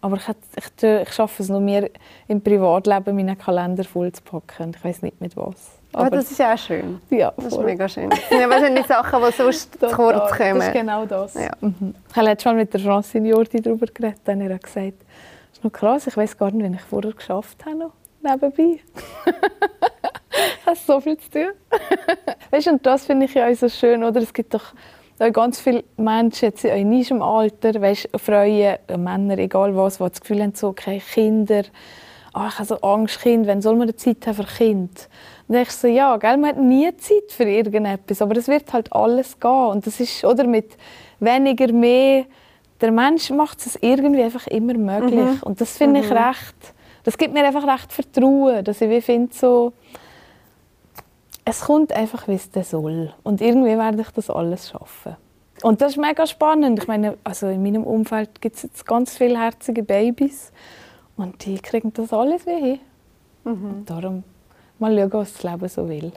[0.00, 1.90] Aber ich, ich, ich schaffe es noch mehr,
[2.28, 4.72] im Privatleben meinen Kalender voll zu packen.
[4.74, 5.77] Ich weiß nicht mit was.
[5.92, 7.00] Aber, Aber das ist auch schön.
[7.10, 7.44] Ja, voll.
[7.44, 8.10] Das ist mega schön.
[8.10, 10.56] Das sind ja wahrscheinlich Sachen, die sonst zu kurz kommen.
[10.56, 11.34] Das ist genau das.
[11.34, 11.50] Ja.
[11.60, 11.94] Mhm.
[12.10, 14.20] Ich habe schon mit der Francine Jordi darüber geredet.
[14.24, 14.94] Dann hat er gesagt,
[15.50, 17.76] das ist noch krass, ich weiß gar nicht, wie ich vorher geschafft habe.
[17.76, 18.80] Noch nebenbei.
[20.60, 21.48] ich habe so viel zu tun.
[22.50, 24.04] weißt, und das finde ich ja auch so schön.
[24.04, 24.20] Oder?
[24.20, 24.74] Es gibt doch
[25.32, 30.42] ganz viele Menschen jetzt in unserem Alter, weißt, Frauen, Männer, egal was, die das Gefühl
[30.42, 31.62] haben, so, okay, Kinder,
[32.34, 35.08] oh, ich habe so Angst, Kind, wann soll man Zeit haben für Kind?
[35.48, 38.70] Und dann ich so, ja, gell, man hat nie Zeit für irgendetwas, aber es wird
[38.72, 39.50] halt alles gehen.
[39.50, 40.76] Und das ist, oder mit
[41.20, 42.26] weniger, mehr,
[42.82, 45.14] der Mensch macht es irgendwie einfach immer möglich.
[45.14, 45.42] Mhm.
[45.42, 46.06] Und das finde mhm.
[46.06, 49.72] ich recht, das gibt mir einfach recht Vertrauen, dass ich finde so,
[51.46, 53.14] es kommt einfach, wie es soll.
[53.22, 55.16] Und irgendwie werde ich das alles schaffen.
[55.62, 56.78] Und das ist mega spannend.
[56.78, 60.52] Ich meine, also in meinem Umfeld gibt es jetzt ganz viele herzige Babys
[61.16, 62.80] und die kriegen das alles wie hin.
[63.44, 63.84] Mhm.
[63.86, 64.24] Darum
[64.78, 66.12] mal schauen, was das Leben so will.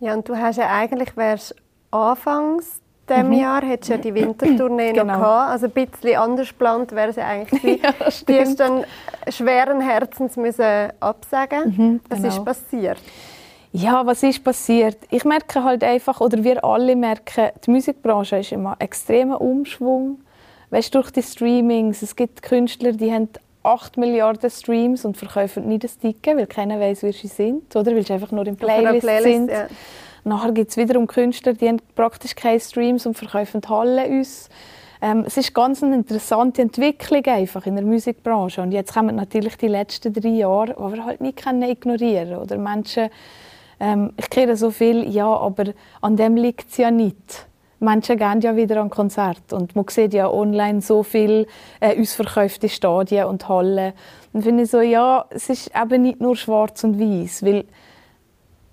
[0.00, 1.54] Ja, und du hast ja eigentlich, wärst
[1.90, 3.32] anfangs diesem mhm.
[3.34, 5.12] Jahr hättest ja die Wintertournee genau.
[5.12, 5.50] noch gehabt.
[5.50, 7.92] Also ein bisschen anders geplant wäre es ja eigentlich ja,
[8.28, 8.84] Die hast dann
[9.28, 11.74] schweren Herzens müssen absagen.
[11.76, 12.28] Mhm, was genau.
[12.28, 12.98] ist passiert?
[13.72, 14.98] Ja, was ist passiert?
[15.10, 20.20] Ich merke halt einfach, oder wir alle merken, die Musikbranche ist immer extremer Umschwung.
[20.70, 23.28] Weißt, durch die Streamings, es gibt Künstler, die haben
[23.64, 27.94] 8 Milliarden Streams und verkaufen nicht das Ticket, weil keiner weiß, wer sie sind, oder?
[27.94, 29.50] Weil sie einfach nur im Playlist, Playlist sind.
[29.50, 29.66] Ja.
[30.24, 34.48] Nachher gibt es wiederum Künstler, die haben praktisch keine Streams und verkaufen die Halle uns.
[35.02, 38.62] Ähm, es ist ganz eine interessante Entwicklung einfach in der Musikbranche.
[38.62, 42.56] Und jetzt kommen natürlich die letzten drei Jahre, die wir halt nicht können ignorieren Oder
[42.56, 43.10] Menschen,
[43.80, 47.46] ähm, ich kenne so viel, ja, aber an dem liegt es ja nicht.
[47.80, 51.46] Menschen gehen ja wieder an Konzert und man sieht ja online so viel
[51.80, 53.92] äh, ausverkaufte Stadien und Hallen.
[54.32, 57.64] Und finde ich so, ja, es ist eben nicht nur schwarz und weiß, weil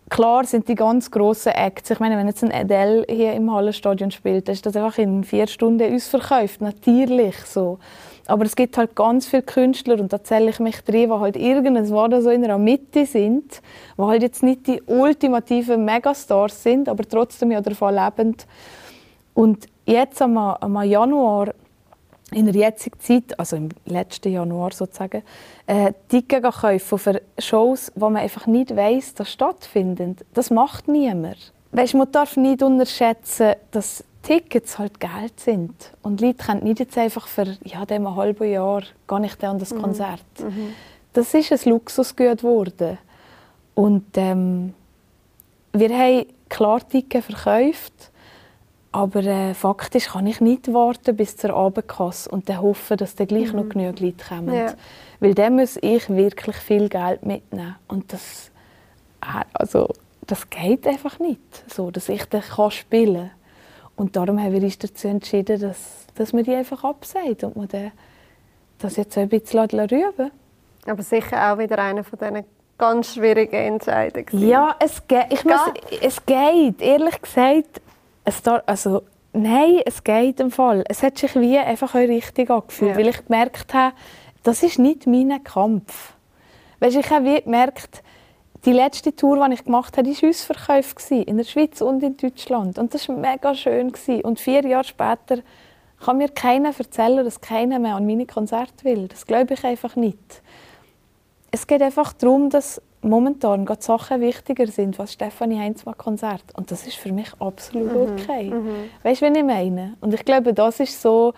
[0.10, 1.90] klar sind die ganz grossen Acts.
[1.90, 5.24] Ich meine, wenn jetzt ein Adele hier im Hallenstadion spielt, dann ist das einfach in
[5.24, 7.80] vier Stunden ausverkauft, natürlich so.
[8.28, 11.36] Aber es gibt halt ganz viele Künstler, und da zähle ich mich drin, die halt
[11.36, 13.62] irgendwann so in der Mitte sind,
[13.98, 18.46] die halt jetzt nicht die ultimativen Megastars sind, aber trotzdem ja davon lebend
[19.34, 21.54] Und jetzt am, am Januar,
[22.32, 25.24] in der jetzigen Zeit, also im letzten Januar sozusagen,
[25.68, 30.16] äh, Tickets kaufen für Shows, wo man einfach nicht weiss, dass stattfinden.
[30.34, 31.52] Das macht niemand.
[31.74, 35.92] Weißt, man darf nicht unterschätzen, dass Tickets halt Geld sind.
[36.02, 39.74] Und Leute können nicht jetzt einfach für ja, dem halben Jahr gar nicht an das
[39.74, 39.82] mhm.
[39.82, 40.24] Konzert.
[40.40, 40.74] Mhm.
[41.14, 42.98] Das ist ein Luxusgut geworden.
[43.74, 44.74] Und ähm,
[45.74, 48.11] wir haben klar Tickets verkauft,
[48.92, 53.28] aber äh, faktisch kann ich nicht warten bis zur Abendkasse und dann hoffen, dass dann
[53.28, 53.60] gleich mhm.
[53.60, 54.54] noch genügend Leute kommen.
[54.54, 54.74] Ja.
[55.20, 57.76] Weil dann muss ich wirklich viel Geld mitnehmen.
[57.88, 58.52] Und das,
[59.22, 59.90] äh, also,
[60.28, 61.42] das geht einfach nicht,
[61.74, 63.32] so, dass ich dann spielen kann.
[63.96, 67.68] Und darum haben wir uns dazu entschieden, dass, dass man die einfach absagt und man
[67.68, 67.92] dann
[68.80, 70.32] das jetzt ein bisschen rüben
[70.86, 72.44] Aber sicher auch wieder einer von diesen
[72.78, 74.48] ganz schwierigen Entscheidungen.
[74.48, 75.60] Ja, es, ge ich muss,
[76.02, 76.82] es geht.
[76.82, 77.80] Ehrlich gesagt,
[78.24, 79.04] es da, also,
[79.34, 80.84] nein, es geht im Fall.
[80.88, 82.98] Es hat sich wie einfach richtig angefühlt, ja.
[82.98, 83.96] weil ich gemerkt habe,
[84.44, 86.14] das ist nicht mein Kampf.
[86.80, 88.04] Weißt, ich habe wie gemerkt,
[88.66, 92.78] die letzte Tour, die ich gemacht habe, war Ausverkauf in der Schweiz und in Deutschland.
[92.78, 93.92] Und das war mega schön.
[94.24, 95.40] Und vier Jahre später
[96.00, 99.08] kann mir keiner erzählen, dass keiner mehr an meine Konzerte will.
[99.08, 100.42] Das glaube ich einfach nicht.
[101.52, 106.44] Es geht einfach darum, dass momentan gerade Sachen wichtiger sind, was Stefanie Heinzmann Konzert.
[106.56, 108.14] Und das ist für mich absolut mhm.
[108.14, 108.50] okay.
[108.50, 108.90] Mhm.
[109.04, 109.96] Weißt du, was ich meine?
[110.02, 111.34] Und ich glaube, das ist so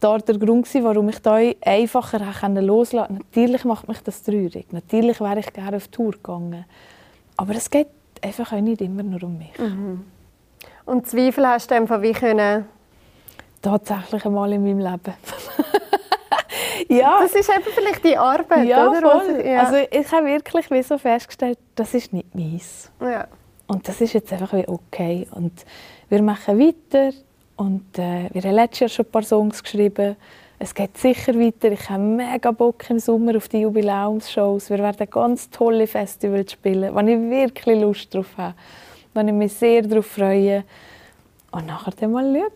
[0.00, 2.20] da der Grund warum ich da einfacher
[2.60, 3.24] loslassen konnte.
[3.24, 4.66] Natürlich macht mich das traurig.
[4.70, 6.66] Natürlich wäre ich gerne auf Tour gegangen.
[7.36, 7.88] Aber es geht
[8.20, 9.58] einfach auch nicht immer nur um mich.
[9.58, 10.04] Mhm.
[10.84, 12.66] Und Zweifel hast du einfach wie können?
[13.62, 15.14] Tatsächlich einmal in meinem Leben.
[16.88, 17.20] ja.
[17.20, 19.00] Das ist eben vielleicht die Arbeit, ja, oder?
[19.00, 19.44] Voll.
[19.44, 19.62] Ja.
[19.62, 22.90] Also ich habe wirklich wie so festgestellt, das ist nicht meins.
[23.00, 23.26] Ja.
[23.66, 25.26] Und das ist jetzt einfach wie okay.
[25.30, 25.64] Und
[26.08, 27.14] wir machen weiter
[27.56, 30.16] und äh, wir haben letztes Jahr schon ein paar Songs geschrieben.
[30.58, 31.72] Es geht sicher weiter.
[31.72, 34.70] Ich habe mega Bock im Sommer auf die Jubiläumsshows.
[34.70, 38.54] Wir werden ganz tolle Festivals spielen, wo ich wirklich Lust drauf habe.
[39.12, 40.64] Wo ich mich sehr darauf freue.
[41.50, 42.52] Und nachher dann mal schauen.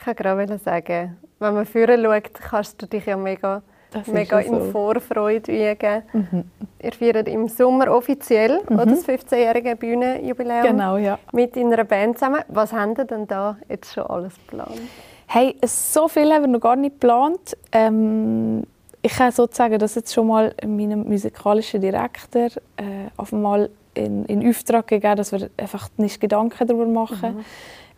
[0.00, 3.62] Ich wollte gerade sagen, wenn man vorher schaut, kannst du dich ja mega
[4.06, 4.70] mega in so.
[4.70, 6.02] Vorfreude wiegen.
[6.12, 6.44] Mhm.
[6.82, 8.76] Ihr feiert im Sommer offiziell mhm.
[8.76, 11.18] das 15-jährige Bühnenjubiläum genau, ja.
[11.32, 12.42] mit in einer Band zusammen.
[12.48, 14.80] Was haben ihr denn da jetzt schon alles geplant?
[15.26, 17.56] Hey, so viel haben wir noch gar nicht geplant.
[17.72, 18.64] Ähm,
[19.02, 22.46] ich kann sozusagen das jetzt schon mal meinem musikalischen Direktor
[22.76, 27.38] äh, auf einmal in, in Auftrag gegeben, dass wir einfach nicht Gedanken darüber machen.
[27.38, 27.44] Mhm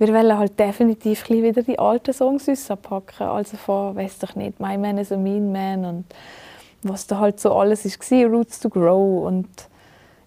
[0.01, 2.47] wir wollen halt definitiv wieder die alten Songs
[2.83, 3.25] packen.
[3.25, 6.05] Also von, weiß doch nicht, My Man is a Mean Man und
[6.83, 9.49] was da halt so alles war, Roots to Grow und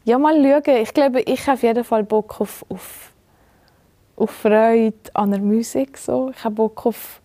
[0.06, 0.78] ja, mal schauen.
[0.82, 3.12] Ich glaube, ich habe auf jeden Fall Bock auf, auf,
[4.16, 5.98] auf Freude an der Musik.
[5.98, 6.32] So.
[6.36, 7.20] Ich habe Bock auf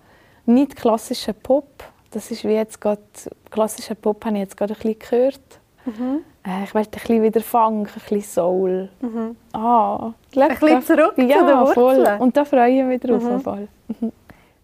[0.47, 1.85] nicht klassischen Pop.
[2.11, 3.03] Das ist wie jetzt gerade,
[3.51, 5.61] klassischen Pop habe ich jetzt gerade ein bisschen gehört.
[5.85, 6.25] Mhm.
[6.49, 8.89] Äh, ich möchte ein bisschen wieder Funk, ein bisschen Soul.
[9.01, 9.37] Mhm.
[9.53, 11.75] Ah, ein bisschen zurück ja, zu den Wurzeln.
[11.75, 12.17] Voll.
[12.21, 13.23] Und da freue ich mich drauf.
[13.23, 13.41] Mhm.
[13.41, 13.69] Fall.
[14.01, 14.13] Mhm.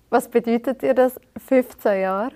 [0.08, 2.30] Was bedeutet dir das 15 Jahre?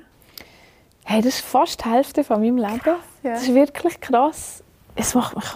[1.04, 2.80] Hey, das ist fast die Hälfte von meinem Leben.
[2.80, 3.32] Krass, ja.
[3.32, 4.62] Das ist wirklich krass.
[4.94, 5.46] Es macht mich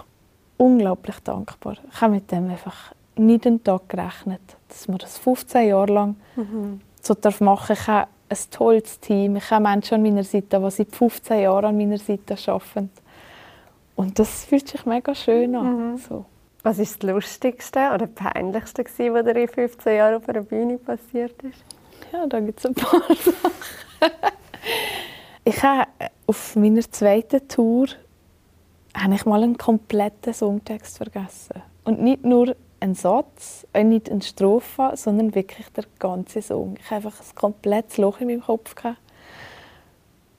[0.57, 1.77] unglaublich dankbar.
[1.93, 6.17] Ich habe mit dem einfach nicht einen Tag gerechnet, dass man das 15 Jahre lang
[6.37, 6.81] mhm.
[7.03, 9.37] so darf machen Ich habe ein tolles Team.
[9.37, 12.91] Ich habe Menschen an meiner Seite, die seit 15 Jahren an meiner Seite arbeiten.
[13.97, 15.93] Und das fühlt sich mega schön an.
[15.93, 15.97] Mhm.
[15.99, 16.25] So.
[16.63, 21.43] Was war das Lustigste oder Peinlichste, was dir in 15 Jahren auf einer Bühne passiert
[21.43, 21.65] ist?
[22.13, 24.11] Ja, da gibt es ein paar Sachen.
[25.45, 25.89] ich habe
[26.27, 27.89] auf meiner zweiten Tour
[28.95, 31.63] habe ich mal einen kompletten Songtext vergessen.
[31.85, 36.77] Und nicht nur einen Satz, nicht eine Strophe, sondern wirklich der ganze Song.
[36.79, 38.75] Ich hatte einfach ein komplettes Loch in meinem Kopf.
[38.75, 38.99] Gehabt.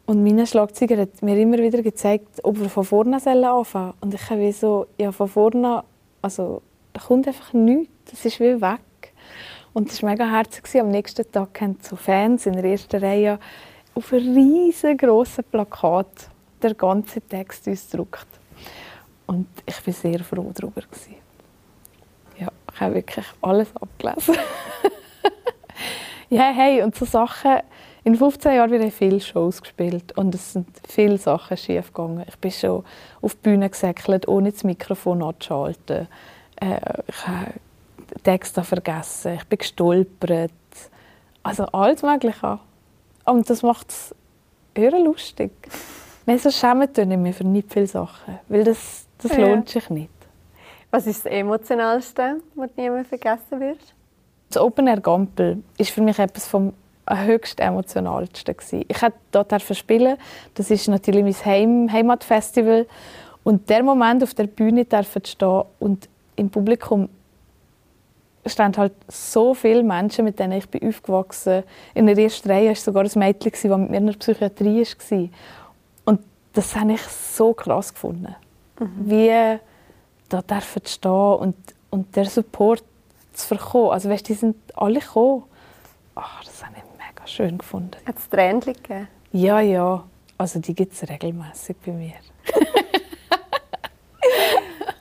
[0.06, 3.94] Und mein Schlagzeuger hat mir immer wieder gezeigt, ob wir von vorne anfangen sollen.
[4.02, 5.84] Und ich habe so, ja, von vorne,
[6.22, 6.62] also
[6.92, 8.12] da kommt einfach nichts.
[8.12, 9.14] Das ist wie weg.
[9.72, 10.64] Und das war mega herzig.
[10.80, 13.40] Am nächsten Tag haben so Fans in der ersten Reihe
[13.96, 16.30] auf einem riesengroßen Plakat
[16.62, 18.28] der ganze Text ausgedruckt.
[19.26, 20.82] Und ich war sehr froh darüber.
[22.38, 24.36] Ja, ich habe wirklich alles abgelesen.
[26.30, 27.62] ja, hey, und so Sachen
[28.06, 32.26] in 15 Jahren ich viele Shows gespielt und es sind viele Sachen schief gegangen.
[32.28, 32.84] Ich bin schon
[33.22, 36.08] auf die Bühne gesäckelt, ohne das Mikrofon anzuschalten.
[36.58, 37.54] Äh, ich habe
[38.24, 40.52] Texte vergessen, ich bin gestolpert.
[41.44, 42.60] Also alles Mögliche.
[43.26, 44.16] Und das macht es
[44.74, 45.52] eher lustig.
[46.26, 49.48] Nein, so schämen ich mich für nicht viele Sachen, weil das, das ja.
[49.48, 50.10] lohnt sich nicht.
[50.92, 53.94] Was ist das Emotionalste, was du nie mehr vergessen wirst?
[54.50, 56.74] Das Open Air Gampel ist für mich etwas vom
[57.10, 58.86] höchst emotionalsten gewesen.
[58.88, 60.18] Ich durfte dort spielen.
[60.56, 62.88] Das ist natürlich mein Heim Heimatfestival
[63.44, 67.10] und der Moment auf der Bühne zu stehen und im Publikum
[68.46, 72.08] standen halt so viele Menschen, mit denen ich bin aufgewachsen bin.
[72.08, 75.30] In der ersten Reihe war sogar ein Mädchen, das mit mir in der Psychiatrie war.
[76.06, 76.22] Und
[76.54, 78.36] das habe ich so krass gefunden.
[78.80, 78.90] Mhm.
[78.98, 79.60] Wie
[80.30, 81.56] da dürfen stehen und,
[81.90, 82.84] und der Support
[83.34, 83.92] zu bekommen.
[83.92, 85.44] Also weißt, die sind alle gekommen.
[86.16, 87.98] Ach, das habe ich mega schön gefunden.
[88.06, 89.08] Hat es Tränen gegeben?
[89.32, 90.04] Ja, ja.
[90.38, 92.14] Also die gibt es regelmäßig bei mir.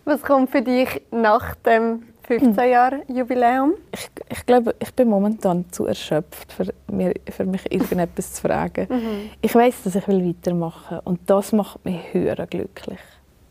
[0.05, 3.75] Was kommt für dich nach dem 15 Jahre Jubiläum?
[3.93, 8.87] Ich, ich glaube, ich bin momentan zu erschöpft, für, mir, für mich irgendetwas zu fragen.
[8.91, 9.31] Mhm.
[9.41, 13.01] Ich weiß, dass ich will weitermachen will und das macht mich höher glücklich.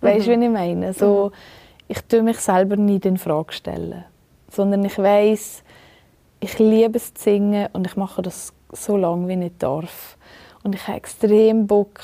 [0.02, 0.42] Weißt du, mhm.
[0.42, 0.94] wie ich meine?
[0.94, 1.38] So, mhm.
[1.92, 4.06] Ich tue mich selber nicht in Frage stellen,
[4.50, 5.62] sondern ich weiß,
[6.42, 10.18] ich liebe es zu singen und ich mache das so lange, wie ich darf.
[10.64, 12.02] Und ich habe extrem Bock,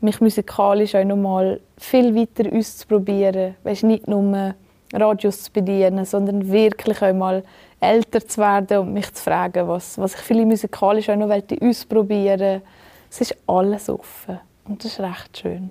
[0.00, 3.56] mich musikalisch auch noch mal viel weiter auszuprobieren.
[3.62, 4.54] Weißt, nicht nur
[4.92, 7.44] Radios zu bedienen, sondern wirklich einmal
[7.80, 12.40] älter zu werden und mich zu fragen, was, was ich vielleicht musikalisch auch noch ausprobieren
[12.40, 12.62] wollte.
[13.10, 15.70] Es ist alles offen und das ist recht schön.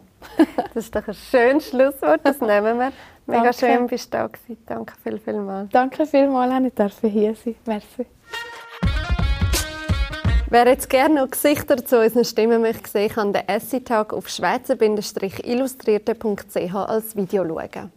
[0.73, 2.91] das ist doch ein schönes Schlusswort, das nehmen wir.
[3.27, 3.57] Mega Danke.
[3.57, 4.57] schön, bist du da gewesen.
[4.65, 5.67] Danke viel, viel mal.
[5.71, 8.05] Danke vielmals, dass ich hier sein Merci.
[10.49, 16.73] Wer jetzt gerne noch Gesichter zu unseren Stimmen möchte sehen, kann den Essay-Tag auf schweizer-illustrierte.ch
[16.73, 17.91] als Video schauen.